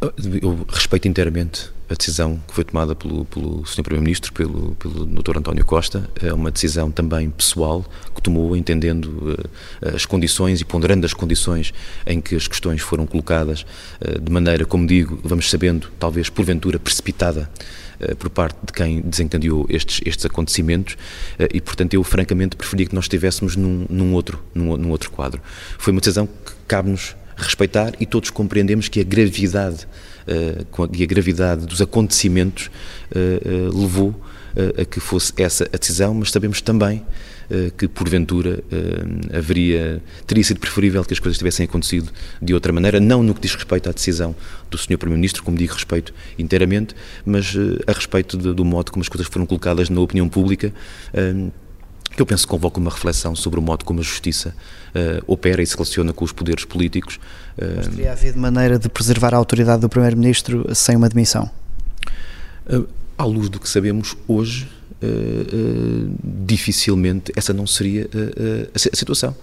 Eu 0.00 0.66
respeito 0.66 1.06
inteiramente 1.08 1.70
a 1.90 1.94
decisão 1.94 2.40
que 2.48 2.54
foi 2.54 2.64
tomada 2.64 2.94
pelo, 2.94 3.26
pelo 3.26 3.66
Sr. 3.66 3.82
Primeiro-Ministro, 3.82 4.32
pelo, 4.32 4.74
pelo 4.76 5.04
Dr. 5.04 5.36
António 5.36 5.62
Costa. 5.62 6.08
É 6.22 6.32
uma 6.32 6.50
decisão 6.50 6.90
também 6.90 7.28
pessoal 7.28 7.84
que 8.14 8.22
tomou, 8.22 8.56
entendendo 8.56 9.06
uh, 9.06 9.94
as 9.94 10.06
condições 10.06 10.62
e 10.62 10.64
ponderando 10.64 11.04
as 11.04 11.12
condições 11.12 11.74
em 12.06 12.18
que 12.18 12.34
as 12.34 12.48
questões 12.48 12.80
foram 12.80 13.06
colocadas, 13.06 13.66
uh, 14.00 14.18
de 14.18 14.32
maneira, 14.32 14.64
como 14.64 14.86
digo, 14.86 15.20
vamos 15.22 15.50
sabendo, 15.50 15.90
talvez 15.98 16.30
porventura 16.30 16.78
precipitada 16.78 17.50
uh, 18.00 18.16
por 18.16 18.30
parte 18.30 18.56
de 18.64 18.72
quem 18.72 19.02
desencadeou 19.02 19.66
estes, 19.68 20.00
estes 20.06 20.24
acontecimentos 20.24 20.96
e, 21.52 21.60
portanto, 21.60 21.92
eu 21.92 22.02
francamente 22.02 22.56
preferia 22.56 22.86
que 22.86 22.94
nós 22.94 23.04
estivéssemos 23.04 23.54
num, 23.54 23.84
num, 23.90 24.14
outro, 24.14 24.42
num, 24.54 24.78
num 24.78 24.90
outro 24.90 25.10
quadro. 25.10 25.42
Foi 25.78 25.92
uma 25.92 26.00
decisão 26.00 26.26
que 26.26 26.52
cabe-nos 26.66 27.14
respeitar 27.42 27.92
e 28.00 28.06
todos 28.06 28.30
compreendemos 28.30 28.88
que 28.88 29.00
a 29.00 29.04
gravidade 29.04 29.86
uh, 30.26 30.88
e 30.92 31.02
a 31.02 31.06
gravidade 31.06 31.66
dos 31.66 31.80
acontecimentos 31.80 32.70
uh, 33.14 33.68
uh, 33.68 33.80
levou 33.80 34.14
a 34.76 34.84
que 34.84 34.98
fosse 34.98 35.32
essa 35.36 35.62
a 35.72 35.76
decisão, 35.76 36.12
mas 36.12 36.32
sabemos 36.32 36.60
também 36.60 37.04
que 37.78 37.86
porventura 37.86 38.64
haveria 39.32 40.02
teria 40.26 40.42
sido 40.42 40.58
preferível 40.58 41.04
que 41.04 41.12
as 41.12 41.20
coisas 41.20 41.38
tivessem 41.38 41.66
acontecido 41.66 42.10
de 42.42 42.52
outra 42.52 42.72
maneira, 42.72 42.98
não 42.98 43.22
no 43.22 43.32
que 43.32 43.40
diz 43.40 43.54
respeito 43.54 43.88
à 43.88 43.92
decisão 43.92 44.34
do 44.68 44.76
Sr. 44.76 44.98
Primeiro-Ministro, 44.98 45.44
como 45.44 45.56
digo, 45.56 45.72
respeito 45.72 46.12
inteiramente, 46.36 46.96
mas 47.24 47.56
a 47.86 47.92
respeito 47.92 48.36
do 48.36 48.64
modo 48.64 48.90
como 48.90 49.02
as 49.02 49.08
coisas 49.08 49.28
foram 49.28 49.46
colocadas 49.46 49.88
na 49.88 50.00
opinião 50.00 50.28
pública 50.28 50.72
que 52.16 52.22
eu 52.22 52.26
penso 52.26 52.46
que 52.46 52.50
convoca 52.50 52.78
uma 52.78 52.90
reflexão 52.90 53.34
sobre 53.34 53.58
o 53.58 53.62
modo 53.62 53.84
como 53.84 54.00
a 54.00 54.02
justiça 54.02 54.54
uh, 54.94 55.24
opera 55.26 55.62
e 55.62 55.66
se 55.66 55.74
relaciona 55.74 56.12
com 56.12 56.24
os 56.24 56.32
poderes 56.32 56.64
políticos. 56.64 57.16
Uh, 57.56 57.76
Mas 57.76 57.88
teria 57.88 58.12
havido 58.12 58.38
maneira 58.38 58.78
de 58.78 58.88
preservar 58.88 59.34
a 59.34 59.36
autoridade 59.36 59.80
do 59.80 59.88
Primeiro-Ministro 59.88 60.74
sem 60.74 60.96
uma 60.96 61.08
demissão? 61.08 61.50
Uh, 62.66 62.86
à 63.16 63.24
luz 63.24 63.48
do 63.48 63.60
que 63.60 63.68
sabemos 63.68 64.16
hoje, 64.26 64.68
dificilmente 66.22 67.32
essa 67.34 67.54
não 67.54 67.66
seria 67.66 68.06
a 68.74 68.96
situação. 68.96 69.34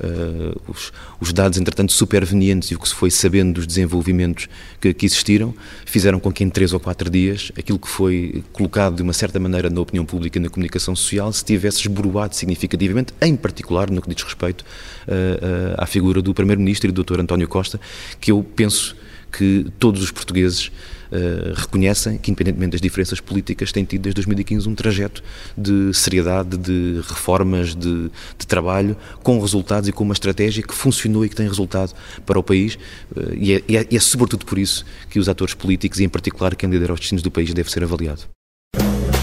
Uh, 0.00 0.58
os, 0.66 0.90
os, 1.20 1.32
dados, 1.32 1.58
entretanto, 1.58 1.92
supervenientes 1.92 2.70
e 2.70 2.74
o 2.74 2.78
que 2.78 2.88
se 2.88 2.94
foi 2.94 3.10
sabendo 3.10 3.54
dos 3.54 3.66
desenvolvimentos 3.66 4.48
que, 4.80 4.92
que, 4.92 5.04
existiram, 5.04 5.54
fizeram 5.84 6.18
com 6.18 6.32
que 6.32 6.42
em 6.42 6.48
três 6.48 6.72
ou 6.72 6.80
quatro 6.80 7.10
dias 7.10 7.52
aquilo 7.58 7.78
que 7.78 7.88
foi 7.88 8.42
colocado 8.52 8.96
de 8.96 9.02
uma 9.02 9.12
certa 9.12 9.38
maneira 9.38 9.68
na 9.68 9.80
opinião 9.80 10.04
pública 10.04 10.38
e 10.38 10.42
na 10.42 10.48
comunicação 10.48 10.96
social 10.96 11.30
se 11.32 11.44
tivesse 11.44 11.80
esboroado 11.80 12.34
significativamente, 12.34 13.12
em 13.20 13.36
particular 13.36 13.90
no 13.90 14.00
que 14.00 14.12
diz 14.12 14.24
respeito 14.24 14.62
uh, 14.62 15.12
uh, 15.12 15.74
à 15.76 15.86
figura 15.86 16.22
do 16.22 16.32
Primeiro-Ministro 16.32 16.88
e 16.88 16.92
do 16.92 17.04
Dr. 17.04 17.20
António 17.20 17.46
Costa, 17.46 17.78
que 18.18 18.32
eu 18.32 18.42
penso 18.42 18.96
que 19.32 19.66
todos 19.78 20.02
os 20.02 20.10
portugueses 20.10 20.70
uh, 21.10 21.54
reconhecem 21.54 22.18
que, 22.18 22.30
independentemente 22.30 22.72
das 22.72 22.80
diferenças 22.80 23.20
políticas, 23.20 23.72
tem 23.72 23.84
tido 23.84 24.02
desde 24.02 24.16
2015 24.16 24.68
um 24.68 24.74
trajeto 24.74 25.22
de 25.56 25.92
seriedade, 25.94 26.56
de 26.56 27.00
reformas, 27.08 27.74
de, 27.74 28.10
de, 28.38 28.46
trabalho, 28.46 28.96
com 29.22 29.40
resultados 29.40 29.88
e 29.88 29.92
com 29.92 30.04
uma 30.04 30.12
estratégia 30.12 30.62
que 30.62 30.74
funcionou 30.74 31.24
e 31.24 31.28
que 31.28 31.36
tem 31.36 31.48
resultado 31.48 31.94
para 32.26 32.38
o 32.38 32.42
país. 32.42 32.76
Uh, 33.16 33.34
e, 33.34 33.52
é, 33.54 33.62
e, 33.66 33.76
é, 33.76 33.86
e 33.90 33.96
é 33.96 34.00
sobretudo 34.00 34.44
por 34.44 34.58
isso 34.58 34.84
que 35.08 35.18
os 35.18 35.28
atores 35.28 35.54
políticos, 35.54 35.98
e 36.00 36.04
em 36.04 36.08
particular 36.08 36.54
quem 36.54 36.68
lidera 36.68 36.92
os 36.92 37.00
destinos 37.00 37.22
do 37.22 37.30
país, 37.30 37.52
deve 37.54 37.70
ser 37.70 37.82
avaliado. 37.82 38.22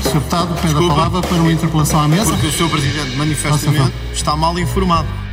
Sr. 0.03 0.13
Deputado, 0.13 0.55
pede 0.59 0.73
a 0.73 0.87
palavra 0.87 1.21
para 1.21 1.37
uma 1.37 1.51
interpelação 1.51 1.99
à 1.99 2.07
mesa. 2.07 2.31
Porque 2.31 2.47
o 2.47 2.51
Sr. 2.51 2.69
Presidente 2.69 3.15
manifestamente 3.15 3.93
está 4.11 4.35
mal 4.35 4.57
informado. 4.57 5.28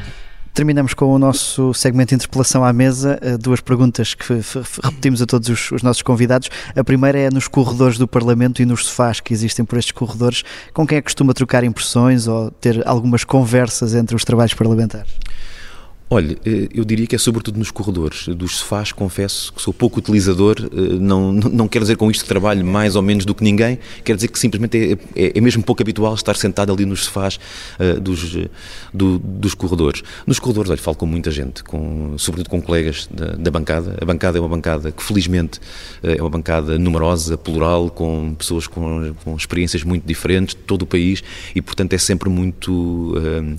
Terminamos 0.56 0.94
com 0.94 1.12
o 1.12 1.18
nosso 1.18 1.74
segmento 1.74 2.08
de 2.08 2.14
interpelação 2.14 2.64
à 2.64 2.72
mesa. 2.72 3.18
Eh, 3.20 3.36
duas 3.36 3.60
perguntas 3.60 4.14
que 4.14 4.40
repetimos 4.82 5.20
a 5.20 5.26
todos 5.26 5.50
os, 5.50 5.70
os, 5.70 5.82
nossos 5.82 6.00
convidados. 6.00 6.48
A 6.74 6.82
primeira 6.82 7.18
é 7.18 7.28
nos 7.30 7.46
corredores 7.46 7.98
do 7.98 8.08
Parlamento 8.08 8.62
e 8.62 8.64
nos 8.64 8.86
sofás 8.86 9.20
que 9.20 9.34
existem 9.34 9.66
por 9.66 9.78
estes 9.78 9.92
corredores. 9.92 10.44
Com 10.72 10.86
quem 10.86 10.96
é 10.96 11.02
que 11.02 11.04
costuma 11.04 11.34
trocar 11.34 11.62
impressões 11.62 12.26
ou 12.26 12.50
ter 12.52 12.82
algumas 12.88 13.22
conversas 13.22 13.94
entre 13.94 14.16
os 14.16 14.24
trabalhos 14.24 14.54
parlamentares? 14.54 15.10
Olha, 16.08 16.38
eh, 16.46 16.68
eu 16.72 16.84
diria 16.84 17.04
que 17.04 17.16
é 17.16 17.18
sobretudo 17.18 17.58
nos 17.58 17.72
corredores. 17.72 18.28
Dos 18.28 18.58
sofás, 18.58 18.92
confesso 18.92 19.52
que 19.52 19.60
sou 19.60 19.74
pouco 19.74 19.98
utilizador, 19.98 20.56
eh, 20.60 20.78
não, 21.00 21.32
não 21.32 21.66
quero 21.66 21.84
dizer 21.84 21.96
com 21.96 22.08
isto 22.08 22.22
que 22.22 22.28
trabalho 22.28 22.64
mais 22.64 22.94
ou 22.94 23.02
menos 23.02 23.24
do 23.24 23.34
que 23.34 23.42
ninguém, 23.42 23.76
quero 24.04 24.16
dizer 24.16 24.28
que 24.28 24.38
simplesmente 24.38 24.98
é, 25.16 25.20
é, 25.20 25.32
é 25.36 25.40
mesmo 25.40 25.64
pouco 25.64 25.82
habitual 25.82 26.14
estar 26.14 26.36
sentado 26.36 26.72
ali 26.72 26.86
nos 26.86 27.06
sofás 27.06 27.40
uh, 27.80 28.00
dos, 28.00 28.36
do, 28.94 29.18
dos 29.18 29.52
corredores. 29.52 30.04
Nos 30.24 30.38
corredores, 30.38 30.70
olha, 30.70 30.78
falo 30.78 30.96
com 30.96 31.06
muita 31.06 31.32
gente, 31.32 31.64
com, 31.64 32.16
sobretudo 32.18 32.50
com 32.50 32.62
colegas 32.62 33.08
da, 33.10 33.32
da, 33.32 33.50
bancada. 33.50 33.98
A 34.00 34.04
bancada 34.04 34.38
é 34.38 34.40
uma 34.40 34.48
bancada 34.48 34.92
que, 34.92 35.02
felizmente, 35.02 35.60
é 36.02 36.20
uma 36.20 36.30
bancada 36.30 36.78
numerosa, 36.78 37.36
plural, 37.36 37.90
com 37.90 38.34
pessoas 38.34 38.68
com, 38.68 39.12
com 39.24 39.36
experiências 39.36 39.82
muito 39.82 40.06
diferentes 40.06 40.54
de 40.54 40.60
todo 40.62 40.82
o 40.82 40.86
país 40.86 41.22
e, 41.54 41.60
portanto, 41.60 41.94
é 41.94 41.98
sempre 41.98 42.28
muito, 42.28 43.14
uh, 43.16 43.58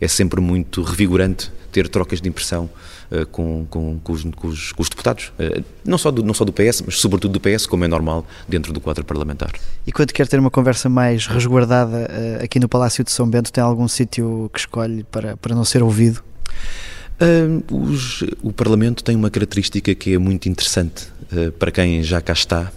é 0.00 0.06
sempre 0.06 0.40
muito 0.40 0.82
revigorante 0.82 1.57
ter 1.70 1.88
trocas 1.88 2.20
de 2.20 2.28
impressão 2.28 2.68
uh, 3.10 3.26
com, 3.26 3.66
com, 3.68 3.98
com, 3.98 4.12
os, 4.12 4.24
os, 4.24 4.72
com, 4.72 4.82
os, 4.82 4.88
deputados, 4.88 5.32
uh, 5.38 5.64
não, 5.84 5.98
só 5.98 6.10
do, 6.10 6.22
não 6.22 6.34
só 6.34 6.44
do 6.44 6.52
PS, 6.52 6.82
mas 6.84 6.98
sobretudo 6.98 7.38
do 7.38 7.40
PS, 7.40 7.66
como 7.66 7.84
é 7.84 7.88
normal 7.88 8.26
dentro 8.48 8.72
do 8.72 8.80
quadro 8.80 9.04
parlamentar. 9.04 9.52
E 9.86 9.92
quando 9.92 10.12
quer 10.12 10.26
ter 10.26 10.38
uma 10.38 10.50
conversa 10.50 10.88
mais 10.88 11.26
resguardada 11.26 12.08
uh, 12.40 12.44
aqui 12.44 12.58
no 12.58 12.68
Palácio 12.68 13.04
de 13.04 13.10
São 13.10 13.28
Bento, 13.28 13.52
tem 13.52 13.62
algum 13.62 13.88
sítio 13.88 14.50
que 14.52 14.60
escolhe 14.60 15.04
para, 15.04 15.36
para 15.36 15.54
não 15.54 15.64
ser 15.64 15.82
ouvido? 15.82 16.22
Os, 17.70 18.22
o 18.42 18.52
Parlamento 18.52 19.02
tem 19.02 19.16
uma 19.16 19.30
característica 19.30 19.94
que 19.94 20.14
é 20.14 20.18
muito 20.18 20.48
interessante 20.48 21.08
para 21.58 21.70
quem 21.70 22.02
já 22.02 22.20
cá 22.20 22.32
está, 22.32 22.72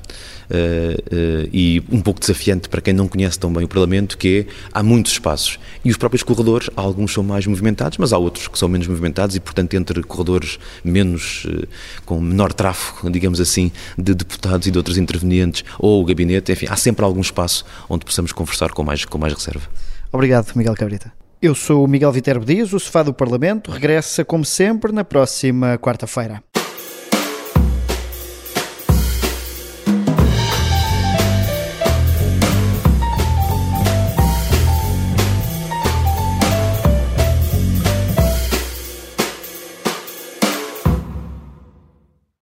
uh, 0.52 1.50
e 1.52 1.82
um 1.92 2.02
pouco 2.02 2.20
desafiante 2.20 2.68
para 2.70 2.82
quem 2.82 2.94
não 2.94 3.08
conhece 3.08 3.40
tão 3.40 3.52
bem 3.52 3.64
o 3.64 3.68
Parlamento, 3.68 4.18
que 4.18 4.46
é, 4.48 4.54
há 4.74 4.84
muitos 4.84 5.14
espaços. 5.14 5.58
E 5.84 5.90
os 5.90 5.98
próprios 5.98 6.24
corredores, 6.24 6.70
alguns 6.76 7.14
são 7.14 7.24
mais 7.24 7.48
movimentados, 7.48 7.98
mas 7.98 8.14
há 8.14 8.18
outros 8.18 8.48
que 8.48 8.60
são 8.60 8.68
menos 8.68 8.88
movimentados 8.88 9.36
e, 9.36 9.40
portanto, 9.40 9.74
entre 9.74 10.04
corredores 10.04 10.60
menos, 10.84 11.46
uh, 11.46 11.68
com 12.06 12.20
menor 12.20 12.54
tráfego, 12.54 13.10
digamos 13.10 13.40
assim, 13.40 13.72
de 13.98 14.14
deputados 14.14 14.68
e 14.68 14.72
de 14.72 14.78
outros 14.78 14.98
intervenientes, 14.98 15.64
ou 15.80 16.02
o 16.02 16.06
gabinete, 16.06 16.52
enfim, 16.52 16.68
há 16.70 16.76
sempre 16.76 17.06
algum 17.06 17.22
espaço 17.22 17.66
onde 17.90 18.06
possamos 18.06 18.32
conversar 18.32 18.72
com 18.72 18.84
mais, 18.84 19.06
com 19.06 19.18
mais 19.18 19.34
reserva. 19.34 19.68
Obrigado, 20.12 20.52
Miguel 20.56 20.76
Cabrita. 20.76 21.21
Eu 21.42 21.56
sou 21.56 21.84
o 21.84 21.88
Miguel 21.88 22.12
Viterbo 22.12 22.46
Dias, 22.46 22.72
o 22.72 22.80
Sofá 22.80 23.02
do 23.02 23.12
Parlamento 23.12 23.72
regressa, 23.72 24.24
como 24.24 24.46
sempre, 24.46 24.92
na 24.92 25.04
próxima 25.04 25.76
quarta-feira. 25.80 26.44